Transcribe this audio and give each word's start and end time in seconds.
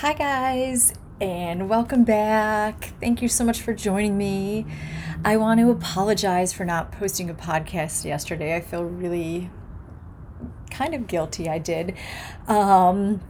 Hi, 0.00 0.12
guys, 0.12 0.94
and 1.20 1.68
welcome 1.68 2.04
back. 2.04 2.92
Thank 3.00 3.20
you 3.20 3.26
so 3.26 3.44
much 3.44 3.60
for 3.60 3.74
joining 3.74 4.16
me. 4.16 4.64
I 5.24 5.36
want 5.36 5.58
to 5.58 5.72
apologize 5.72 6.52
for 6.52 6.64
not 6.64 6.92
posting 6.92 7.28
a 7.28 7.34
podcast 7.34 8.04
yesterday. 8.04 8.54
I 8.54 8.60
feel 8.60 8.84
really 8.84 9.50
kind 10.70 10.94
of 10.94 11.08
guilty. 11.08 11.48
I 11.48 11.58
did. 11.58 11.96
Um, 12.46 13.20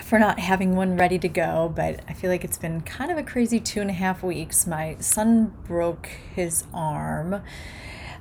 for 0.00 0.20
not 0.20 0.38
having 0.38 0.76
one 0.76 0.96
ready 0.96 1.18
to 1.18 1.28
go, 1.28 1.72
but 1.74 1.98
I 2.08 2.12
feel 2.12 2.30
like 2.30 2.44
it's 2.44 2.56
been 2.56 2.82
kind 2.82 3.10
of 3.10 3.18
a 3.18 3.24
crazy 3.24 3.58
two 3.58 3.80
and 3.80 3.90
a 3.90 3.94
half 3.94 4.22
weeks. 4.22 4.64
My 4.64 4.96
son 5.00 5.52
broke 5.64 6.06
his 6.36 6.62
arm, 6.72 7.42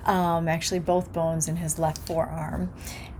um, 0.05 0.47
actually, 0.47 0.79
both 0.79 1.13
bones 1.13 1.47
in 1.47 1.57
his 1.57 1.77
left 1.77 1.99
forearm, 1.99 2.73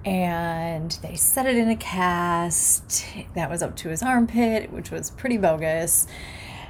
and 0.04 0.92
they 1.02 1.16
set 1.16 1.46
it 1.46 1.56
in 1.56 1.70
a 1.70 1.76
cast 1.76 3.06
that 3.36 3.50
was 3.50 3.62
up 3.62 3.76
to 3.78 3.90
his 3.90 4.02
armpit, 4.02 4.72
which 4.72 4.92
was 4.92 5.12
pretty 5.12 5.38
bogus. 5.38 6.08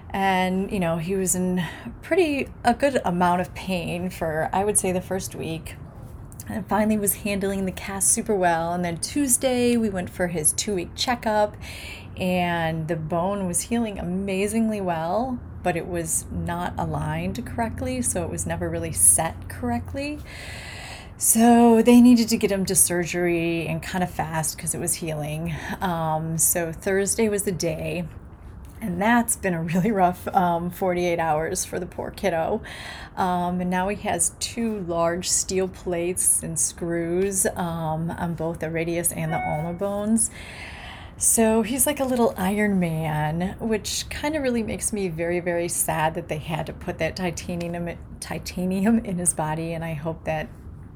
And 0.10 0.72
you 0.72 0.80
know, 0.80 0.98
he 0.98 1.16
was 1.16 1.36
in 1.36 1.64
pretty 2.02 2.50
a 2.64 2.74
good 2.74 3.02
amount 3.06 3.42
of 3.42 3.54
pain 3.54 4.10
for 4.10 4.50
I 4.52 4.64
would 4.64 4.78
say 4.78 4.92
the 4.92 5.02
first 5.02 5.36
week 5.36 5.76
and 6.50 6.68
finally 6.68 6.98
was 6.98 7.16
handling 7.16 7.66
the 7.66 7.72
cast 7.72 8.10
super 8.10 8.36
well. 8.36 8.74
And 8.74 8.84
then 8.84 8.98
Tuesday, 8.98 9.78
we 9.78 9.90
went 9.90 10.10
for 10.10 10.28
his 10.28 10.52
two 10.54 10.76
week 10.76 10.90
checkup, 10.96 11.56
and 12.18 12.88
the 12.88 12.96
bone 12.96 13.48
was 13.48 13.62
healing 13.62 13.98
amazingly 14.00 14.82
well, 14.82 15.40
but 15.64 15.78
it 15.78 15.88
was 15.88 16.26
not 16.32 16.74
aligned 16.78 17.46
correctly, 17.46 18.02
so 18.02 18.24
it 18.24 18.30
was 18.30 18.46
never 18.46 18.70
really 18.70 18.92
set 18.92 19.48
correctly. 19.48 20.20
So 21.22 21.84
they 21.84 22.02
needed 22.02 22.30
to 22.30 22.38
get 22.38 22.52
him 22.52 22.66
to 22.66 22.74
surgery 22.74 23.68
and 23.68 23.80
kind 23.80 24.04
of 24.04 24.10
fast 24.10 24.58
because 24.58 24.74
it 24.74 24.80
was 24.80 24.96
healing. 24.96 25.54
Um, 25.80 26.40
so 26.40 26.72
Thursday 26.72 27.30
was 27.30 27.44
the 27.44 27.52
day 27.52 28.08
and 28.82 29.00
that's 29.00 29.36
been 29.36 29.54
a 29.54 29.62
really 29.62 29.92
rough 29.92 30.28
um, 30.30 30.72
48 30.72 31.20
hours 31.20 31.64
for 31.64 31.80
the 31.80 31.86
poor 31.86 32.10
kiddo. 32.10 32.64
Um, 33.16 33.62
and 33.62 33.70
now 33.70 33.90
he 33.90 33.98
has 33.98 34.32
two 34.40 34.80
large 34.80 35.30
steel 35.30 35.68
plates 35.68 36.42
and 36.42 36.60
screws 36.60 37.46
um, 37.46 38.10
on 38.10 38.34
both 38.34 38.58
the 38.58 38.72
radius 38.72 39.12
and 39.12 39.32
the 39.32 39.38
ulna 39.38 39.74
bones. 39.74 40.32
So 41.18 41.62
he's 41.62 41.86
like 41.86 42.00
a 42.00 42.04
little 42.04 42.34
Iron 42.36 42.80
Man, 42.80 43.58
which 43.60 44.10
kind 44.10 44.36
of 44.36 44.42
really 44.42 44.64
makes 44.64 44.92
me 44.92 45.08
very, 45.08 45.40
very 45.40 45.68
sad 45.68 46.16
that 46.16 46.30
they 46.30 46.40
had 46.40 46.66
to 46.66 46.74
put 46.74 46.98
that 46.98 47.16
titanium 47.16 47.96
titanium 48.20 49.06
in 49.06 49.20
his 49.20 49.36
body. 49.36 49.74
And 49.74 49.86
I 49.86 49.94
hope 49.94 50.24
that 50.24 50.50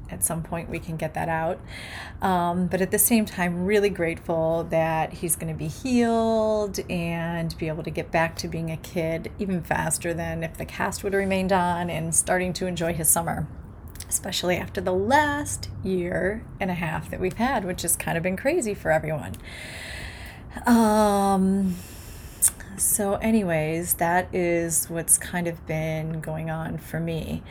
at 0.10 0.24
some 0.24 0.44
point 0.44 0.70
we 0.70 0.80
can 0.80 0.98
get 0.98 1.14
that 1.14 1.30
out. 1.30 1.60
Um, 2.22 2.68
but 2.68 2.82
at 2.82 2.92
the 2.92 3.00
same 3.00 3.26
time, 3.26 3.66
really 3.66 3.90
grateful 3.90 4.66
that 4.70 5.14
he's 5.14 5.36
going 5.36 5.52
to 5.52 5.58
be 5.58 5.68
healed 5.68 6.80
and 6.90 7.58
be 7.58 7.68
able 7.68 7.84
to 7.84 7.90
get 7.90 8.12
back 8.12 8.36
to 8.38 8.48
being 8.48 8.72
a 8.72 8.78
kid 8.78 9.32
even 9.40 9.62
faster 9.62 10.14
than 10.14 10.44
if 10.44 10.58
the 10.58 10.66
cast 10.66 11.04
would 11.04 11.14
have 11.14 11.20
remained 11.20 11.52
on 11.52 11.90
and 11.90 12.16
starting 12.16 12.54
to 12.54 12.68
enjoy 12.68 12.94
his 12.94 13.10
summer. 13.10 13.48
Especially 14.08 14.56
after 14.58 14.80
the 14.82 14.94
last 14.94 15.70
year 15.84 16.44
and 16.60 16.70
a 16.70 16.76
half 16.76 17.10
that 17.10 17.20
we've 17.20 17.34
had, 17.34 17.66
which 17.66 17.82
has 17.82 17.96
kind 17.96 18.18
of 18.18 18.24
been 18.24 18.38
crazy 18.38 18.74
for 18.74 18.92
everyone. 18.92 19.34
Um, 20.66 21.76
so, 22.78 23.16
anyways, 23.16 23.96
that 23.96 24.34
is 24.34 24.90
what's 24.90 25.18
kind 25.18 25.48
of 25.48 25.66
been 25.66 26.22
going 26.22 26.50
on 26.50 26.78
for 26.78 27.00
me. 27.00 27.42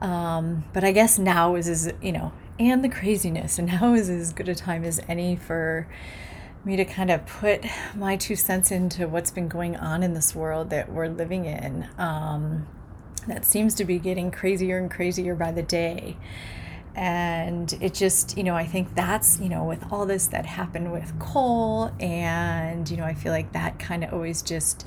Um, 0.00 0.64
but 0.72 0.84
I 0.84 0.92
guess 0.92 1.18
now 1.18 1.54
is 1.54 1.68
as 1.68 1.92
you 2.02 2.12
know, 2.12 2.32
and 2.58 2.84
the 2.84 2.88
craziness, 2.88 3.58
and 3.58 3.68
now 3.68 3.94
is 3.94 4.08
as 4.08 4.32
good 4.32 4.48
a 4.48 4.54
time 4.54 4.84
as 4.84 5.00
any 5.08 5.36
for 5.36 5.88
me 6.64 6.76
to 6.76 6.84
kind 6.84 7.10
of 7.10 7.26
put 7.26 7.64
my 7.94 8.16
two 8.16 8.36
cents 8.36 8.70
into 8.70 9.06
what's 9.06 9.30
been 9.30 9.48
going 9.48 9.76
on 9.76 10.02
in 10.02 10.14
this 10.14 10.34
world 10.34 10.70
that 10.70 10.90
we're 10.90 11.08
living 11.08 11.44
in. 11.44 11.86
Um, 11.98 12.66
that 13.26 13.44
seems 13.44 13.74
to 13.74 13.84
be 13.84 13.98
getting 13.98 14.30
crazier 14.30 14.78
and 14.78 14.90
crazier 14.90 15.34
by 15.34 15.52
the 15.52 15.62
day. 15.62 16.16
And 16.94 17.72
it 17.80 17.92
just, 17.92 18.36
you 18.36 18.44
know, 18.44 18.54
I 18.54 18.64
think 18.66 18.94
that's, 18.94 19.40
you 19.40 19.48
know, 19.48 19.64
with 19.64 19.92
all 19.92 20.06
this 20.06 20.28
that 20.28 20.46
happened 20.46 20.92
with 20.92 21.18
coal, 21.18 21.90
and, 21.98 22.88
you 22.88 22.96
know, 22.96 23.04
I 23.04 23.14
feel 23.14 23.32
like 23.32 23.52
that 23.52 23.78
kind 23.78 24.04
of 24.04 24.12
always 24.12 24.42
just 24.42 24.86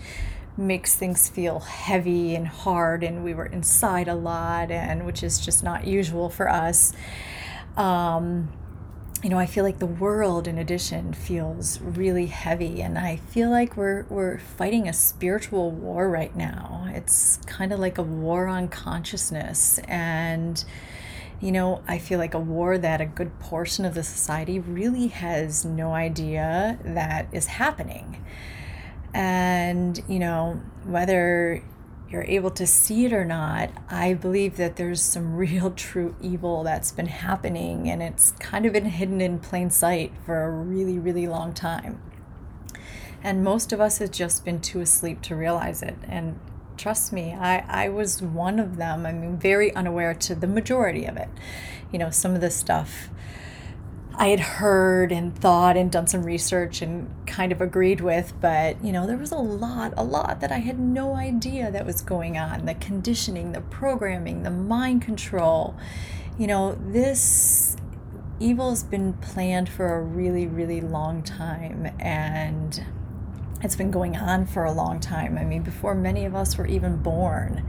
makes 0.58 0.96
things 0.96 1.30
feel 1.30 1.60
heavy 1.60 2.36
and 2.36 2.48
hard 2.48 3.04
and 3.04 3.24
we 3.24 3.34
were 3.34 3.46
inside 3.46 4.08
a 4.08 4.16
lot 4.16 4.72
and 4.72 5.06
which 5.06 5.24
is 5.24 5.40
just 5.40 5.64
not 5.64 5.86
usual 5.86 6.30
for 6.30 6.50
us. 6.50 6.94
Um, 7.76 8.50
you 9.24 9.30
know 9.32 9.40
i 9.40 9.46
feel 9.48 9.64
like 9.64 9.80
the 9.80 9.86
world 9.86 10.48
in 10.48 10.58
addition 10.60 11.12
feels 11.12 11.82
really 11.82 12.28
heavy 12.28 12.82
and 12.82 12.98
i 13.00 13.16
feel 13.16 13.50
like 13.50 13.76
we're 13.76 14.06
we're 14.10 14.38
fighting 14.38 14.88
a 14.88 14.94
spiritual 14.94 15.72
war 15.72 16.10
right 16.10 16.36
now. 16.36 16.86
It's 16.94 17.38
kind 17.48 17.74
of 17.74 17.80
like 17.80 17.98
a 17.98 18.04
war 18.04 18.48
on 18.48 18.68
consciousness 18.68 19.80
and 19.88 20.64
you 21.40 21.52
know 21.52 21.84
i 21.88 21.98
feel 21.98 22.20
like 22.20 22.34
a 22.34 22.40
war 22.40 22.78
that 22.78 23.02
a 23.02 23.06
good 23.06 23.40
portion 23.40 23.86
of 23.86 23.94
the 23.94 24.04
society 24.04 24.60
really 24.60 25.08
has 25.08 25.66
no 25.66 25.94
idea 25.94 26.78
that 26.84 27.28
is 27.32 27.48
happening 27.48 28.24
and, 29.18 30.00
you 30.08 30.20
know, 30.20 30.62
whether 30.86 31.64
you're 32.08 32.26
able 32.26 32.52
to 32.52 32.68
see 32.68 33.06
it 33.06 33.14
or 33.14 33.26
not, 33.26 33.72
I 33.90 34.14
believe 34.14 34.58
that 34.58 34.76
there's 34.76 35.02
some 35.02 35.36
real 35.36 35.72
true 35.72 36.16
evil 36.22 36.64
that's 36.64 36.92
been 36.92 37.08
happening 37.08 37.90
and 37.90 38.04
it's 38.04 38.32
kind 38.34 38.68
of 38.68 38.74
been 38.74 38.86
hidden 38.86 39.20
in 39.20 39.40
plain 39.40 39.72
sight 39.72 40.14
for 40.24 40.44
a 40.44 40.52
really, 40.52 41.00
really 41.00 41.26
long 41.26 41.52
time. 41.52 42.00
And 43.24 43.44
most 43.44 43.74
of 43.74 43.82
us 43.82 43.98
have 43.98 44.12
just 44.12 44.46
been 44.46 44.62
too 44.62 44.82
asleep 44.82 45.24
to 45.24 45.36
realize 45.36 45.82
it. 45.82 45.96
And 46.08 46.40
trust 46.78 47.12
me, 47.12 47.34
I, 47.34 47.66
I 47.68 47.90
was 47.90 48.22
one 48.22 48.60
of 48.60 48.78
them. 48.78 49.08
I 49.08 49.14
mean, 49.14 49.36
very 49.38 49.74
unaware 49.74 50.14
to 50.14 50.36
the 50.36 50.46
majority 50.46 51.06
of 51.06 51.18
it. 51.18 51.30
You 51.92 51.98
know, 51.98 52.12
some 52.12 52.36
of 52.36 52.42
the 52.42 52.52
stuff 52.52 53.10
I 54.20 54.30
had 54.30 54.40
heard 54.40 55.12
and 55.12 55.38
thought 55.38 55.78
and 55.78 55.92
done 55.92 56.08
some 56.08 56.24
research 56.24 56.82
and 56.82 57.08
kind 57.28 57.52
of 57.52 57.62
agreed 57.62 58.02
with, 58.02 58.34
but 58.42 58.84
you 58.84 58.92
know, 58.92 59.06
there 59.06 59.16
was 59.16 59.32
a 59.32 59.38
lot, 59.38 59.94
a 59.96 60.04
lot 60.04 60.42
that 60.42 60.52
I 60.52 60.58
had 60.58 60.80
no 60.80 61.14
idea 61.14 61.70
that 61.70 61.86
was 61.86 62.02
going 62.02 62.36
on 62.36 62.66
the 62.66 62.74
conditioning, 62.74 63.52
the 63.52 63.62
programming, 63.62 64.42
the 64.42 64.50
mind 64.50 65.04
control. 65.04 65.76
You 66.40 66.48
know, 66.48 66.80
this 66.82 67.78
evil 68.40 68.72
has 68.72 68.84
been 68.84 69.14
planned 69.14 69.70
for 69.70 69.94
a 69.94 70.02
really, 70.02 70.48
really 70.48 70.82
long 70.82 71.22
time 71.22 71.92
and 72.00 72.84
it's 73.62 73.76
been 73.76 73.92
going 73.92 74.18
on 74.18 74.48
for 74.48 74.66
a 74.66 74.72
long 74.72 75.00
time. 75.00 75.38
I 75.38 75.44
mean, 75.44 75.62
before 75.62 75.94
many 75.94 76.26
of 76.26 76.34
us 76.34 76.58
were 76.58 76.68
even 76.68 76.98
born. 76.98 77.68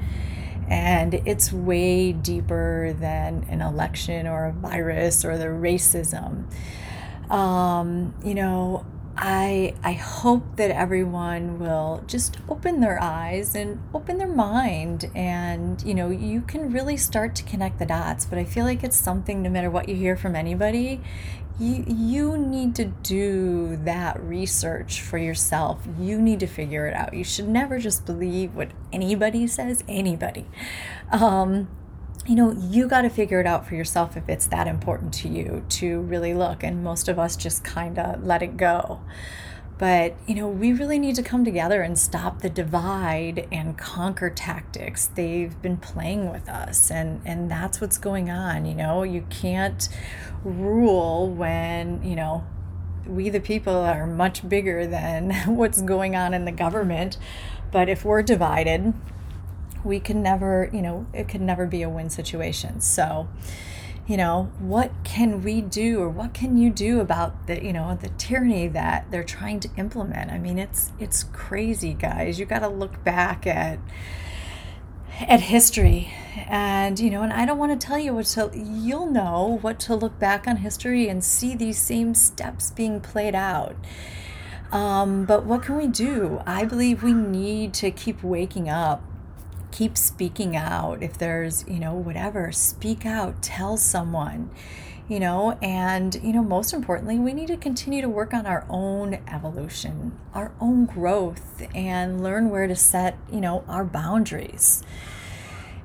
And 0.68 1.14
it's 1.14 1.52
way 1.52 2.12
deeper 2.12 2.94
than 2.98 3.46
an 3.48 3.62
election 3.62 4.26
or 4.26 4.46
a 4.46 4.52
virus 4.52 5.24
or 5.24 5.38
the 5.38 5.46
racism. 5.46 6.44
Um, 7.30 8.14
you 8.24 8.34
know, 8.34 8.84
I 9.20 9.74
I 9.82 9.94
hope 9.94 10.44
that 10.56 10.70
everyone 10.70 11.58
will 11.58 12.04
just 12.06 12.36
open 12.48 12.80
their 12.80 13.02
eyes 13.02 13.56
and 13.56 13.82
open 13.92 14.18
their 14.18 14.28
mind 14.28 15.10
and 15.12 15.82
you 15.82 15.92
know 15.92 16.08
you 16.08 16.40
can 16.42 16.72
really 16.72 16.96
start 16.96 17.34
to 17.34 17.42
connect 17.42 17.80
the 17.80 17.86
dots 17.86 18.24
but 18.24 18.38
I 18.38 18.44
feel 18.44 18.64
like 18.64 18.84
it's 18.84 18.96
something 18.96 19.42
no 19.42 19.50
matter 19.50 19.70
what 19.70 19.88
you 19.88 19.96
hear 19.96 20.16
from 20.16 20.36
anybody 20.36 21.00
you 21.58 21.84
you 21.86 22.38
need 22.38 22.74
to 22.76 22.84
do 22.84 23.76
that 23.84 24.20
research 24.22 25.00
for 25.02 25.18
yourself. 25.18 25.86
You 25.98 26.20
need 26.20 26.40
to 26.40 26.46
figure 26.46 26.86
it 26.86 26.94
out. 26.94 27.14
You 27.14 27.24
should 27.24 27.48
never 27.48 27.78
just 27.78 28.06
believe 28.06 28.54
what 28.54 28.70
anybody 28.92 29.46
says 29.46 29.82
anybody. 29.88 30.46
Um, 31.10 31.68
you 32.26 32.34
know 32.34 32.52
you 32.52 32.86
got 32.86 33.02
to 33.02 33.08
figure 33.08 33.40
it 33.40 33.46
out 33.46 33.66
for 33.66 33.74
yourself 33.74 34.16
if 34.16 34.28
it's 34.28 34.46
that 34.48 34.66
important 34.66 35.14
to 35.14 35.28
you 35.28 35.64
to 35.68 36.00
really 36.02 36.34
look 36.34 36.62
and 36.62 36.84
most 36.84 37.08
of 37.08 37.18
us 37.18 37.36
just 37.36 37.64
kind 37.64 37.98
of 37.98 38.22
let 38.22 38.42
it 38.42 38.56
go 38.56 39.00
but, 39.78 40.16
you 40.26 40.34
know, 40.34 40.48
we 40.48 40.72
really 40.72 40.98
need 40.98 41.14
to 41.16 41.22
come 41.22 41.44
together 41.44 41.82
and 41.82 41.96
stop 41.96 42.42
the 42.42 42.50
divide 42.50 43.46
and 43.52 43.78
conquer 43.78 44.28
tactics. 44.28 45.06
They've 45.06 45.60
been 45.62 45.76
playing 45.76 46.32
with 46.32 46.48
us, 46.48 46.90
and, 46.90 47.20
and 47.24 47.48
that's 47.48 47.80
what's 47.80 47.96
going 47.96 48.28
on. 48.28 48.66
You 48.66 48.74
know, 48.74 49.04
you 49.04 49.24
can't 49.30 49.88
rule 50.42 51.30
when, 51.30 52.02
you 52.02 52.16
know, 52.16 52.44
we 53.06 53.30
the 53.30 53.40
people 53.40 53.74
are 53.74 54.06
much 54.06 54.46
bigger 54.48 54.86
than 54.86 55.30
what's 55.46 55.80
going 55.80 56.16
on 56.16 56.34
in 56.34 56.44
the 56.44 56.52
government. 56.52 57.16
But 57.70 57.88
if 57.88 58.04
we're 58.04 58.22
divided, 58.22 58.94
we 59.84 60.00
can 60.00 60.22
never, 60.22 60.70
you 60.72 60.82
know, 60.82 61.06
it 61.12 61.28
could 61.28 61.40
never 61.40 61.66
be 61.66 61.82
a 61.82 61.88
win 61.88 62.10
situation. 62.10 62.80
So, 62.80 63.28
you 64.08 64.16
know 64.16 64.50
what 64.58 64.90
can 65.04 65.42
we 65.42 65.60
do 65.60 66.00
or 66.00 66.08
what 66.08 66.32
can 66.32 66.56
you 66.56 66.70
do 66.70 66.98
about 67.00 67.46
the 67.46 67.62
you 67.62 67.74
know 67.74 67.96
the 68.00 68.08
tyranny 68.10 68.66
that 68.66 69.10
they're 69.10 69.22
trying 69.22 69.60
to 69.60 69.68
implement? 69.76 70.32
I 70.32 70.38
mean 70.38 70.58
it's 70.58 70.92
it's 70.98 71.24
crazy 71.24 71.92
guys. 71.92 72.40
You 72.40 72.46
got 72.46 72.60
to 72.60 72.68
look 72.68 73.04
back 73.04 73.46
at 73.46 73.78
at 75.20 75.40
history. 75.40 76.10
And 76.48 76.98
you 76.98 77.10
know 77.10 77.22
and 77.22 77.32
i 77.32 77.44
don't 77.44 77.58
want 77.58 77.78
to 77.78 77.86
tell 77.86 77.98
you 77.98 78.14
what 78.14 78.26
to 78.26 78.50
you'll 78.54 79.10
know 79.10 79.58
what 79.60 79.78
to 79.80 79.94
look 79.94 80.18
back 80.18 80.46
on 80.46 80.58
history 80.58 81.08
and 81.08 81.22
see 81.22 81.54
these 81.54 81.78
same 81.78 82.14
steps 82.14 82.70
being 82.70 83.00
played 83.00 83.34
out. 83.34 83.76
Um, 84.72 85.24
but 85.24 85.44
what 85.44 85.62
can 85.62 85.76
we 85.76 85.86
do? 85.86 86.42
I 86.46 86.64
believe 86.64 87.02
we 87.02 87.14
need 87.14 87.72
to 87.74 87.90
keep 87.90 88.22
waking 88.22 88.68
up, 88.68 89.02
keep 89.78 89.96
speaking 89.96 90.56
out. 90.56 91.04
If 91.04 91.18
there's, 91.18 91.64
you 91.68 91.78
know, 91.78 91.94
whatever, 91.94 92.50
speak 92.50 93.06
out, 93.06 93.40
tell 93.40 93.76
someone, 93.76 94.50
you 95.08 95.20
know, 95.20 95.56
and, 95.62 96.16
you 96.16 96.32
know, 96.32 96.42
most 96.42 96.72
importantly, 96.72 97.16
we 97.16 97.32
need 97.32 97.46
to 97.46 97.56
continue 97.56 98.02
to 98.02 98.08
work 98.08 98.34
on 98.34 98.44
our 98.44 98.66
own 98.68 99.20
evolution, 99.28 100.18
our 100.34 100.50
own 100.60 100.86
growth, 100.86 101.62
and 101.76 102.24
learn 102.24 102.50
where 102.50 102.66
to 102.66 102.74
set, 102.74 103.16
you 103.32 103.40
know, 103.40 103.64
our 103.68 103.84
boundaries 103.84 104.82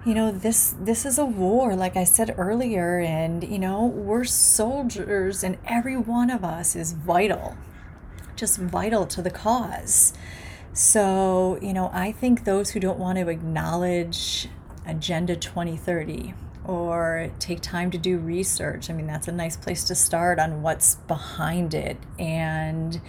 you 0.06 0.14
know 0.14 0.34
this 0.34 0.76
this 0.82 1.06
is 1.06 1.18
a 1.18 1.24
war 1.24 1.78
like 1.78 1.96
i 1.96 2.04
said 2.04 2.36
earlier 2.38 3.00
and 3.00 3.42
you 3.46 3.58
know 3.58 3.86
we're 3.86 4.26
soldiers 4.26 5.46
and 5.46 5.58
every 5.66 5.96
one 5.96 6.30
of 6.30 6.44
us 6.44 6.76
is 6.76 6.92
vital 6.92 7.56
just 8.36 8.58
vital 8.58 9.06
to 9.06 9.22
the 9.22 9.30
cause. 9.30 10.14
So, 10.74 11.60
you 11.62 11.72
know, 11.72 11.92
I 11.94 12.12
think 12.12 12.46
those 12.46 12.72
who 12.72 12.80
don't 12.80 12.98
want 12.98 13.20
to 13.20 13.30
acknowledge 13.30 14.48
Agenda 14.88 15.36
2030 15.36 16.34
or 16.66 17.30
take 17.38 17.62
time 17.62 17.92
to 17.92 17.98
do 17.98 18.18
research, 18.18 18.90
I 18.90 18.94
mean, 18.94 19.06
that's 19.06 19.28
a 19.28 19.32
nice 19.32 19.56
place 19.56 19.84
to 19.86 19.96
start 19.96 20.40
on 20.40 20.64
what's 20.64 20.96
behind 20.96 21.76
it. 21.76 21.98
And, 22.18 23.00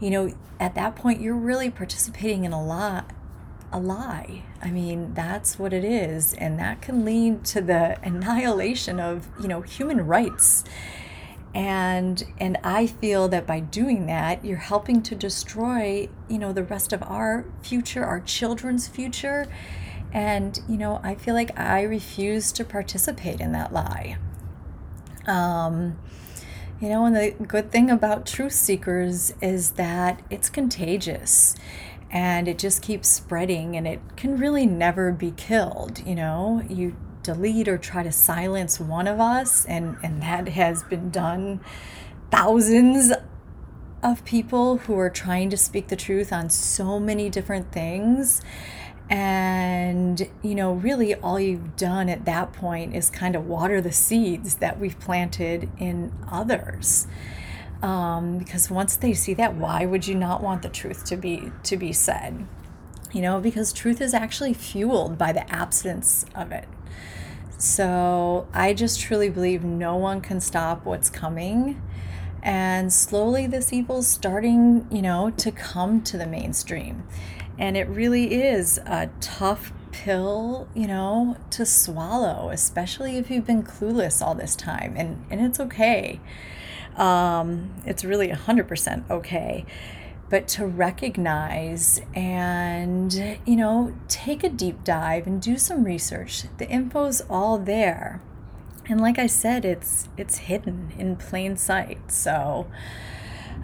you 0.00 0.08
know, 0.08 0.34
at 0.58 0.74
that 0.76 0.96
point, 0.96 1.20
you're 1.20 1.36
really 1.36 1.70
participating 1.70 2.44
in 2.44 2.52
a 2.52 2.64
lot 2.64 3.10
a 3.70 3.78
lie. 3.78 4.44
I 4.62 4.70
mean, 4.70 5.12
that's 5.14 5.58
what 5.58 5.72
it 5.72 5.84
is. 5.84 6.32
And 6.34 6.58
that 6.60 6.80
can 6.80 7.04
lead 7.04 7.44
to 7.46 7.60
the 7.60 7.98
annihilation 8.06 8.98
of, 8.98 9.26
you 9.38 9.48
know, 9.48 9.60
human 9.60 10.06
rights 10.06 10.64
and 11.54 12.24
and 12.38 12.58
i 12.64 12.86
feel 12.86 13.28
that 13.28 13.46
by 13.46 13.60
doing 13.60 14.06
that 14.06 14.44
you're 14.44 14.56
helping 14.56 15.00
to 15.00 15.14
destroy 15.14 16.08
you 16.28 16.36
know 16.38 16.52
the 16.52 16.64
rest 16.64 16.92
of 16.92 17.02
our 17.04 17.44
future 17.62 18.04
our 18.04 18.20
children's 18.20 18.88
future. 18.88 19.46
And 20.12 20.60
you 20.68 20.76
know 20.76 21.00
i 21.02 21.14
feel 21.16 21.34
like 21.34 21.58
i 21.58 21.82
refuse 21.82 22.52
to 22.52 22.64
participate 22.64 23.40
in 23.40 23.52
that 23.52 23.72
lie. 23.72 24.16
Um 25.26 25.98
you 26.80 26.88
know 26.88 27.04
and 27.04 27.16
the 27.16 27.30
good 27.46 27.70
thing 27.72 27.90
about 27.90 28.26
truth 28.26 28.52
seekers 28.52 29.32
is 29.40 29.72
that 29.72 30.22
it's 30.30 30.50
contagious 30.50 31.54
and 32.10 32.46
it 32.46 32.58
just 32.58 32.80
keeps 32.80 33.08
spreading 33.08 33.76
and 33.76 33.88
it 33.88 34.00
can 34.16 34.36
really 34.36 34.66
never 34.66 35.10
be 35.12 35.32
killed 35.32 36.04
you 36.06 36.14
know? 36.14 36.62
You 36.68 36.96
delete 37.24 37.66
or 37.66 37.76
try 37.76 38.04
to 38.04 38.12
silence 38.12 38.78
one 38.78 39.08
of 39.08 39.18
us, 39.18 39.64
and, 39.64 39.96
and 40.04 40.22
that 40.22 40.48
has 40.50 40.84
been 40.84 41.10
done 41.10 41.60
thousands 42.30 43.12
of 44.02 44.24
people 44.24 44.78
who 44.78 44.96
are 44.98 45.10
trying 45.10 45.50
to 45.50 45.56
speak 45.56 45.88
the 45.88 45.96
truth 45.96 46.32
on 46.32 46.50
so 46.50 47.00
many 47.00 47.28
different 47.30 47.72
things. 47.72 48.42
And, 49.10 50.30
you 50.42 50.54
know, 50.54 50.72
really 50.72 51.14
all 51.14 51.38
you've 51.38 51.76
done 51.76 52.08
at 52.08 52.24
that 52.24 52.52
point 52.52 52.94
is 52.94 53.10
kind 53.10 53.36
of 53.36 53.46
water 53.46 53.80
the 53.80 53.92
seeds 53.92 54.56
that 54.56 54.78
we've 54.78 54.98
planted 54.98 55.68
in 55.78 56.12
others. 56.30 57.06
Um, 57.82 58.38
because 58.38 58.70
once 58.70 58.96
they 58.96 59.12
see 59.12 59.34
that, 59.34 59.56
why 59.56 59.84
would 59.84 60.06
you 60.06 60.14
not 60.14 60.42
want 60.42 60.62
the 60.62 60.70
truth 60.70 61.04
to 61.06 61.16
be 61.16 61.52
to 61.64 61.76
be 61.76 61.92
said? 61.92 62.46
You 63.12 63.20
know, 63.20 63.40
because 63.40 63.74
truth 63.74 64.00
is 64.00 64.14
actually 64.14 64.54
fueled 64.54 65.18
by 65.18 65.32
the 65.32 65.50
absence 65.52 66.24
of 66.34 66.50
it. 66.50 66.66
So 67.58 68.46
I 68.52 68.74
just 68.74 69.00
truly 69.00 69.28
believe 69.28 69.64
no 69.64 69.96
one 69.96 70.20
can 70.20 70.40
stop 70.40 70.84
what's 70.84 71.10
coming. 71.10 71.80
And 72.42 72.92
slowly 72.92 73.46
this 73.46 73.72
evil's 73.72 74.06
starting, 74.06 74.86
you 74.90 75.00
know, 75.00 75.30
to 75.30 75.50
come 75.50 76.02
to 76.02 76.18
the 76.18 76.26
mainstream. 76.26 77.04
And 77.58 77.76
it 77.76 77.88
really 77.88 78.34
is 78.34 78.78
a 78.78 79.08
tough 79.20 79.72
pill, 79.92 80.68
you 80.74 80.86
know, 80.86 81.36
to 81.50 81.64
swallow, 81.64 82.50
especially 82.50 83.16
if 83.16 83.30
you've 83.30 83.46
been 83.46 83.62
clueless 83.62 84.20
all 84.20 84.34
this 84.34 84.56
time. 84.56 84.94
And, 84.96 85.24
and 85.30 85.40
it's 85.40 85.60
okay. 85.60 86.20
Um, 86.96 87.72
it's 87.86 88.04
really 88.04 88.28
100% 88.28 89.10
okay 89.10 89.64
but 90.30 90.48
to 90.48 90.66
recognize 90.66 92.00
and, 92.14 93.12
you 93.44 93.56
know, 93.56 93.94
take 94.08 94.42
a 94.42 94.48
deep 94.48 94.82
dive 94.84 95.26
and 95.26 95.40
do 95.40 95.58
some 95.58 95.84
research. 95.84 96.44
The 96.58 96.68
info's 96.68 97.22
all 97.28 97.58
there. 97.58 98.20
And 98.88 99.00
like 99.00 99.18
I 99.18 99.26
said, 99.26 99.64
it's 99.64 100.08
it's 100.16 100.38
hidden 100.38 100.92
in 100.98 101.16
plain 101.16 101.56
sight. 101.56 102.10
So 102.10 102.66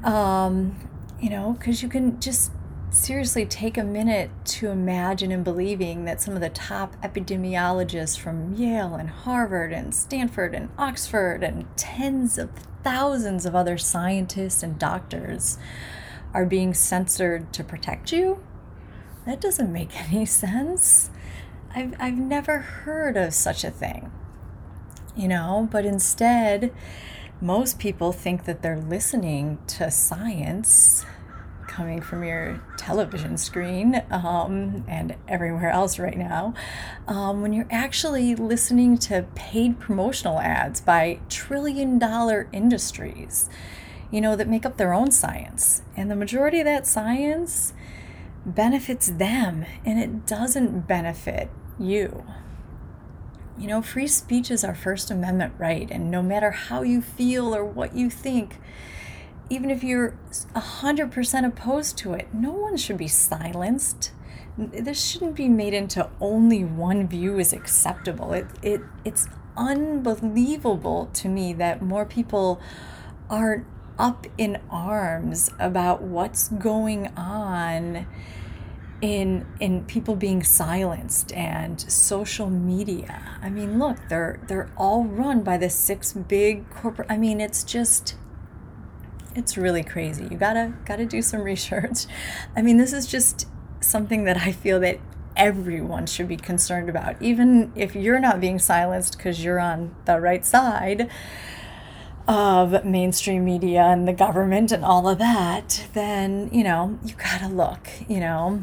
um, 0.05 0.77
you 1.21 1.29
know, 1.29 1.57
cuz 1.61 1.83
you 1.83 1.89
can 1.89 2.21
just 2.21 2.53
seriously 2.91 3.47
take 3.47 3.79
a 3.79 3.85
minute 3.85 4.31
to 4.45 4.69
imagine 4.69 5.31
and 5.31 5.45
believing 5.45 6.05
that 6.07 6.21
some 6.21 6.35
of 6.35 6.41
the 6.41 6.51
top 6.51 6.97
epidemiologists 7.03 8.19
from 8.19 8.55
Yale 8.55 8.95
and 8.95 9.09
Harvard 9.09 9.73
and 9.73 9.95
Stanford 9.95 10.55
and 10.55 10.71
Oxford 10.77 11.45
and 11.45 11.67
tens 11.77 12.37
of 12.37 12.51
thousands 12.83 13.47
of 13.47 13.55
other 13.55 13.79
scientists 13.79 14.63
and 14.63 14.79
doctors 14.79 15.59
are 16.35 16.47
being 16.47 16.75
censored 16.75 17.53
to 17.53 17.65
protect 17.65 18.13
you? 18.13 18.43
That 19.27 19.41
doesn't 19.41 19.73
make 19.73 19.91
any 20.11 20.27
sense. 20.27 21.11
I've, 21.75 21.95
I've 22.01 22.19
never 22.19 22.59
heard 22.59 23.17
of 23.17 23.33
such 23.33 23.63
a 23.63 23.71
thing, 23.71 24.11
you 25.17 25.29
know, 25.29 25.69
but 25.71 25.85
instead, 25.85 26.73
most 27.41 27.79
people 27.79 28.13
think 28.13 28.45
that 28.45 28.63
they're 28.63 28.81
listening 28.81 29.59
to 29.69 29.91
science 29.91 31.07
coming 31.71 32.01
from 32.03 32.25
your 32.25 32.61
television 32.77 33.39
screen 33.39 34.03
um, 34.11 34.85
and 34.89 35.15
everywhere 35.29 35.71
else 35.71 36.01
right 36.01 36.19
now, 36.19 36.53
um, 37.07 37.41
when 37.41 37.53
you're 37.53 37.69
actually 37.71 38.35
listening 38.35 38.99
to 38.99 39.25
paid 39.37 39.79
promotional 39.79 40.41
ads 40.41 40.81
by 40.81 41.21
trillion 41.29 41.97
dollar 41.97 42.49
industries 42.53 43.49
you 44.11 44.21
know, 44.21 44.37
that 44.37 44.49
make 44.49 44.67
up 44.67 44.77
their 44.77 44.93
own 44.93 45.11
science. 45.11 45.83
And 45.97 46.11
the 46.11 46.17
majority 46.17 46.61
of 46.61 46.65
that 46.67 46.87
science 46.87 47.73
benefits 48.45 49.09
them 49.09 49.67
and 49.85 49.99
it 49.99 50.27
doesn't 50.27 50.87
benefit 50.87 51.51
you. 51.79 52.25
You 53.59 53.69
know, 53.69 53.83
free 53.83 54.07
speech 54.07 54.51
is 54.51 54.65
our 54.65 54.75
First 54.75 55.11
Amendment 55.11 55.53
right, 55.59 55.91
and 55.91 56.11
no 56.11 56.23
matter 56.23 56.51
how 56.51 56.81
you 56.83 57.03
feel 57.03 57.55
or 57.55 57.63
what 57.63 57.95
you 57.95 58.09
think, 58.09 58.57
even 59.51 59.69
if 59.69 59.85
you're 59.85 60.17
100% 60.55 61.47
opposed 61.47 61.99
to 61.99 62.15
it, 62.15 62.29
no 62.33 62.53
one 62.53 62.79
should 62.79 62.97
be 62.97 63.09
silenced. 63.09 64.13
This 64.57 65.05
shouldn't 65.05 65.35
be 65.35 65.49
made 65.49 65.75
into 65.75 66.09
only 66.21 66.65
one 66.65 67.07
view 67.07 67.39
is 67.39 67.53
acceptable. 67.53 68.33
It, 68.33 68.47
it, 68.63 68.81
it's 69.05 69.29
unbelievable 69.57 71.11
to 71.15 71.29
me 71.29 71.53
that 71.55 71.83
more 71.83 72.07
people 72.07 72.61
are 73.29 73.67
up 74.01 74.27
in 74.39 74.59
arms 74.71 75.51
about 75.59 76.01
what's 76.01 76.49
going 76.49 77.09
on 77.19 78.07
in 79.03 79.47
in 79.61 79.85
people 79.85 80.17
being 80.17 80.43
silenced 80.43 81.33
and 81.33 81.81
social 81.81 82.49
media. 82.49 83.23
I 83.43 83.51
mean, 83.51 83.79
look, 83.79 83.99
they're 84.09 84.41
they're 84.49 84.71
all 84.77 85.05
run 85.05 85.43
by 85.43 85.59
the 85.59 85.69
six 85.71 86.15
big 86.15 86.69
corporate 86.71 87.11
I 87.11 87.19
mean, 87.19 87.41
it's 87.41 87.63
just 87.63 88.17
it's 89.35 89.57
really 89.57 89.83
crazy. 89.83 90.25
You 90.25 90.37
got 90.37 90.55
to 90.55 90.73
got 90.87 90.97
to 90.97 91.07
do 91.07 91.21
some 91.21 91.43
research. 91.53 92.07
I 92.57 92.63
mean, 92.63 92.79
this 92.79 92.95
is 92.95 93.07
just 93.07 93.47
something 93.81 94.25
that 94.25 94.39
I 94.39 94.53
feel 94.53 94.81
that 94.81 94.99
everyone 95.37 96.07
should 96.07 96.29
be 96.29 96.37
concerned 96.37 96.89
about. 96.89 97.21
Even 97.23 97.73
if 97.77 97.95
you're 97.95 98.21
not 98.21 98.41
being 98.41 98.59
silenced 98.59 99.19
cuz 99.19 99.45
you're 99.45 99.61
on 99.61 99.95
the 100.07 100.21
right 100.21 100.45
side, 100.45 101.11
of 102.31 102.85
mainstream 102.85 103.45
media 103.45 103.83
and 103.83 104.07
the 104.07 104.13
government 104.13 104.71
and 104.71 104.85
all 104.85 105.09
of 105.09 105.19
that, 105.19 105.89
then, 105.95 106.49
you 106.53 106.63
know, 106.63 106.97
you 107.05 107.15
got 107.15 107.41
to 107.41 107.49
look, 107.49 107.89
you 108.09 108.21
know. 108.21 108.63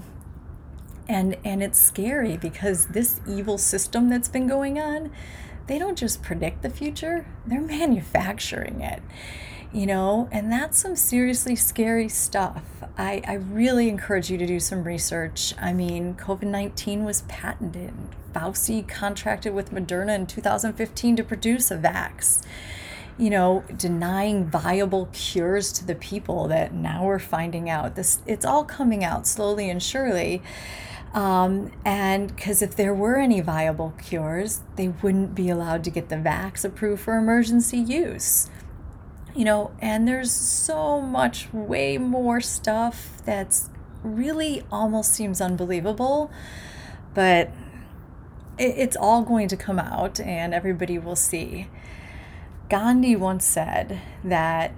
And 1.10 1.38
and 1.44 1.62
it's 1.62 1.80
scary 1.80 2.38
because 2.38 2.88
this 2.88 3.20
evil 3.28 3.58
system 3.58 4.10
that's 4.10 4.30
been 4.30 4.48
going 4.48 4.80
on, 4.80 5.12
they 5.68 5.78
don't 5.78 5.98
just 5.98 6.22
predict 6.22 6.62
the 6.62 6.70
future, 6.70 7.28
they're 7.46 7.62
manufacturing 7.62 8.80
it. 8.82 9.02
You 9.74 9.86
know, 9.86 10.30
and 10.32 10.50
that's 10.50 10.80
some 10.80 10.96
seriously 10.96 11.58
scary 11.58 12.08
stuff. 12.08 12.64
I, 12.98 13.22
I 13.28 13.34
really 13.34 13.90
encourage 13.90 14.32
you 14.32 14.38
to 14.38 14.48
do 14.48 14.62
some 14.62 14.86
research. 14.86 15.54
I 15.60 15.74
mean, 15.74 16.16
COVID 16.16 16.44
19 16.44 17.04
was 17.04 17.24
patented. 17.24 17.94
Fauci 18.34 18.88
contracted 18.88 19.54
with 19.54 19.72
Moderna 19.72 20.16
in 20.16 20.26
2015 20.26 21.18
to 21.18 21.24
produce 21.24 21.70
a 21.70 21.78
vax 21.78 22.46
you 23.18 23.30
know, 23.30 23.64
denying 23.76 24.46
viable 24.46 25.10
cures 25.12 25.72
to 25.74 25.86
the 25.86 25.96
people 25.96 26.48
that 26.50 26.74
now 26.74 27.06
we're 27.06 27.20
finding 27.20 27.70
out. 27.70 27.96
This 27.96 28.22
it's 28.26 28.46
all 28.46 28.64
coming 28.64 29.04
out 29.04 29.26
slowly 29.26 29.70
and 29.70 29.82
surely. 29.82 30.42
Um, 31.14 31.72
and 31.84 32.36
because 32.36 32.62
if 32.62 32.76
there 32.76 32.94
were 32.94 33.16
any 33.18 33.42
viable 33.42 33.94
cures, 33.98 34.62
they 34.76 34.90
wouldn't 34.90 35.34
be 35.34 35.50
allowed 35.50 35.84
to 35.86 35.90
get 35.90 36.10
the 36.10 36.16
vax 36.16 36.64
approved 36.64 37.02
for 37.02 37.18
emergency 37.18 37.78
use. 37.78 38.52
You 39.34 39.46
know, 39.46 39.72
and 39.80 40.08
there's 40.08 40.32
so 40.32 41.02
much, 41.02 41.52
way 41.54 41.98
more 41.98 42.42
stuff 42.42 43.22
that's 43.26 43.70
really 44.04 44.64
almost 44.72 45.14
seems 45.14 45.42
unbelievable, 45.42 46.32
but 47.14 47.52
it's 48.58 48.96
all 48.96 49.22
going 49.24 49.48
to 49.48 49.58
come 49.58 49.80
out 49.80 50.20
and 50.20 50.54
everybody 50.54 50.98
will 50.98 51.16
see. 51.16 51.68
Gandhi 52.70 53.16
once 53.16 53.46
said 53.46 54.02
that 54.26 54.74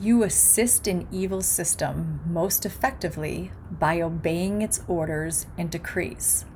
you 0.00 0.22
assist 0.22 0.86
an 0.86 1.06
evil 1.12 1.42
system 1.42 2.20
most 2.26 2.64
effectively 2.64 3.52
by 3.70 4.00
obeying 4.00 4.62
its 4.62 4.82
orders 4.88 5.46
and 5.58 5.70
decrees. 5.70 6.46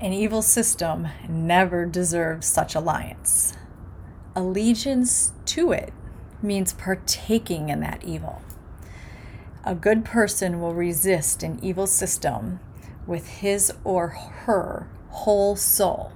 An 0.00 0.12
evil 0.12 0.42
system 0.42 1.06
never 1.28 1.86
deserves 1.86 2.48
such 2.48 2.74
alliance. 2.74 3.54
Allegiance 4.34 5.32
to 5.46 5.70
it 5.70 5.92
means 6.42 6.72
partaking 6.72 7.68
in 7.68 7.78
that 7.80 8.02
evil. 8.02 8.42
A 9.62 9.76
good 9.76 10.04
person 10.04 10.60
will 10.60 10.74
resist 10.74 11.44
an 11.44 11.60
evil 11.62 11.86
system 11.86 12.58
with 13.06 13.28
his 13.28 13.72
or 13.84 14.08
her 14.08 14.88
whole 15.10 15.54
soul. 15.54 16.10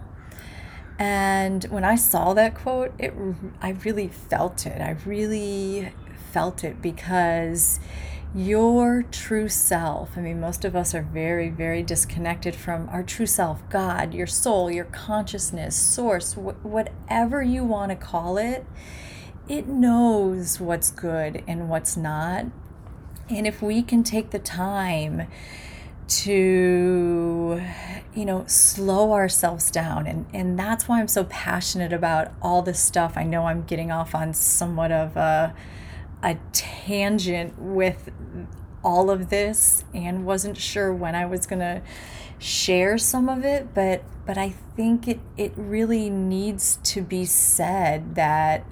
And 0.98 1.64
when 1.64 1.84
I 1.84 1.96
saw 1.96 2.32
that 2.34 2.54
quote, 2.54 2.94
it 2.98 3.12
I 3.60 3.70
really 3.70 4.08
felt 4.08 4.66
it. 4.66 4.80
I 4.80 4.96
really 5.04 5.92
felt 6.32 6.64
it 6.64 6.80
because 6.80 7.80
your 8.34 9.02
true 9.02 9.48
self. 9.48 10.16
I 10.16 10.20
mean, 10.20 10.40
most 10.40 10.64
of 10.64 10.76
us 10.76 10.94
are 10.94 11.02
very, 11.02 11.48
very 11.48 11.82
disconnected 11.82 12.54
from 12.54 12.88
our 12.90 13.02
true 13.02 13.26
self, 13.26 13.66
God, 13.70 14.12
your 14.12 14.26
soul, 14.26 14.70
your 14.70 14.84
consciousness, 14.84 15.76
source, 15.76 16.34
wh- 16.34 16.64
whatever 16.64 17.42
you 17.42 17.64
want 17.64 17.90
to 17.90 17.96
call 17.96 18.36
it. 18.36 18.66
It 19.48 19.68
knows 19.68 20.60
what's 20.60 20.90
good 20.90 21.42
and 21.46 21.70
what's 21.70 21.96
not. 21.96 22.46
And 23.30 23.46
if 23.46 23.62
we 23.62 23.82
can 23.82 24.02
take 24.02 24.30
the 24.30 24.38
time 24.38 25.28
to 26.08 27.62
you 28.14 28.24
know 28.24 28.44
slow 28.46 29.12
ourselves 29.12 29.70
down. 29.70 30.06
And 30.06 30.26
and 30.32 30.58
that's 30.58 30.88
why 30.88 31.00
I'm 31.00 31.08
so 31.08 31.24
passionate 31.24 31.92
about 31.92 32.32
all 32.42 32.62
this 32.62 32.80
stuff. 32.80 33.16
I 33.16 33.24
know 33.24 33.46
I'm 33.46 33.62
getting 33.64 33.90
off 33.90 34.14
on 34.14 34.34
somewhat 34.34 34.92
of 34.92 35.16
a 35.16 35.54
a 36.22 36.36
tangent 36.52 37.58
with 37.58 38.10
all 38.82 39.10
of 39.10 39.30
this 39.30 39.84
and 39.92 40.24
wasn't 40.24 40.56
sure 40.56 40.92
when 40.92 41.14
I 41.14 41.26
was 41.26 41.46
going 41.46 41.58
to 41.60 41.82
share 42.38 42.98
some 42.98 43.28
of 43.28 43.44
it 43.44 43.72
but 43.74 44.02
but 44.26 44.36
I 44.36 44.50
think 44.76 45.08
it 45.08 45.20
it 45.36 45.52
really 45.56 46.10
needs 46.10 46.78
to 46.84 47.00
be 47.00 47.24
said 47.24 48.14
that 48.14 48.64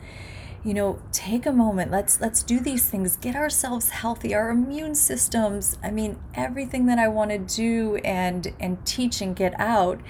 you 0.65 0.75
know 0.75 1.01
take 1.13 1.47
a 1.47 1.53
moment. 1.53 1.91
Let's 1.91 2.21
let's 2.21 2.43
do 2.43 2.61
these 2.61 2.89
things. 2.89 3.17
Get 3.17 3.37
ourselves 3.37 3.91
healthy. 3.91 4.35
Our 4.35 4.51
immune 4.51 4.95
systems 4.95 5.79
i 5.83 5.91
mean 5.91 6.19
everything 6.35 6.87
that 6.87 6.99
i 6.99 7.09
want 7.09 7.31
to 7.31 7.39
do 7.39 7.97
and 8.05 8.53
and 8.61 8.85
teach 8.87 9.21
and 9.21 9.35
get 9.35 9.59
out 9.59 10.01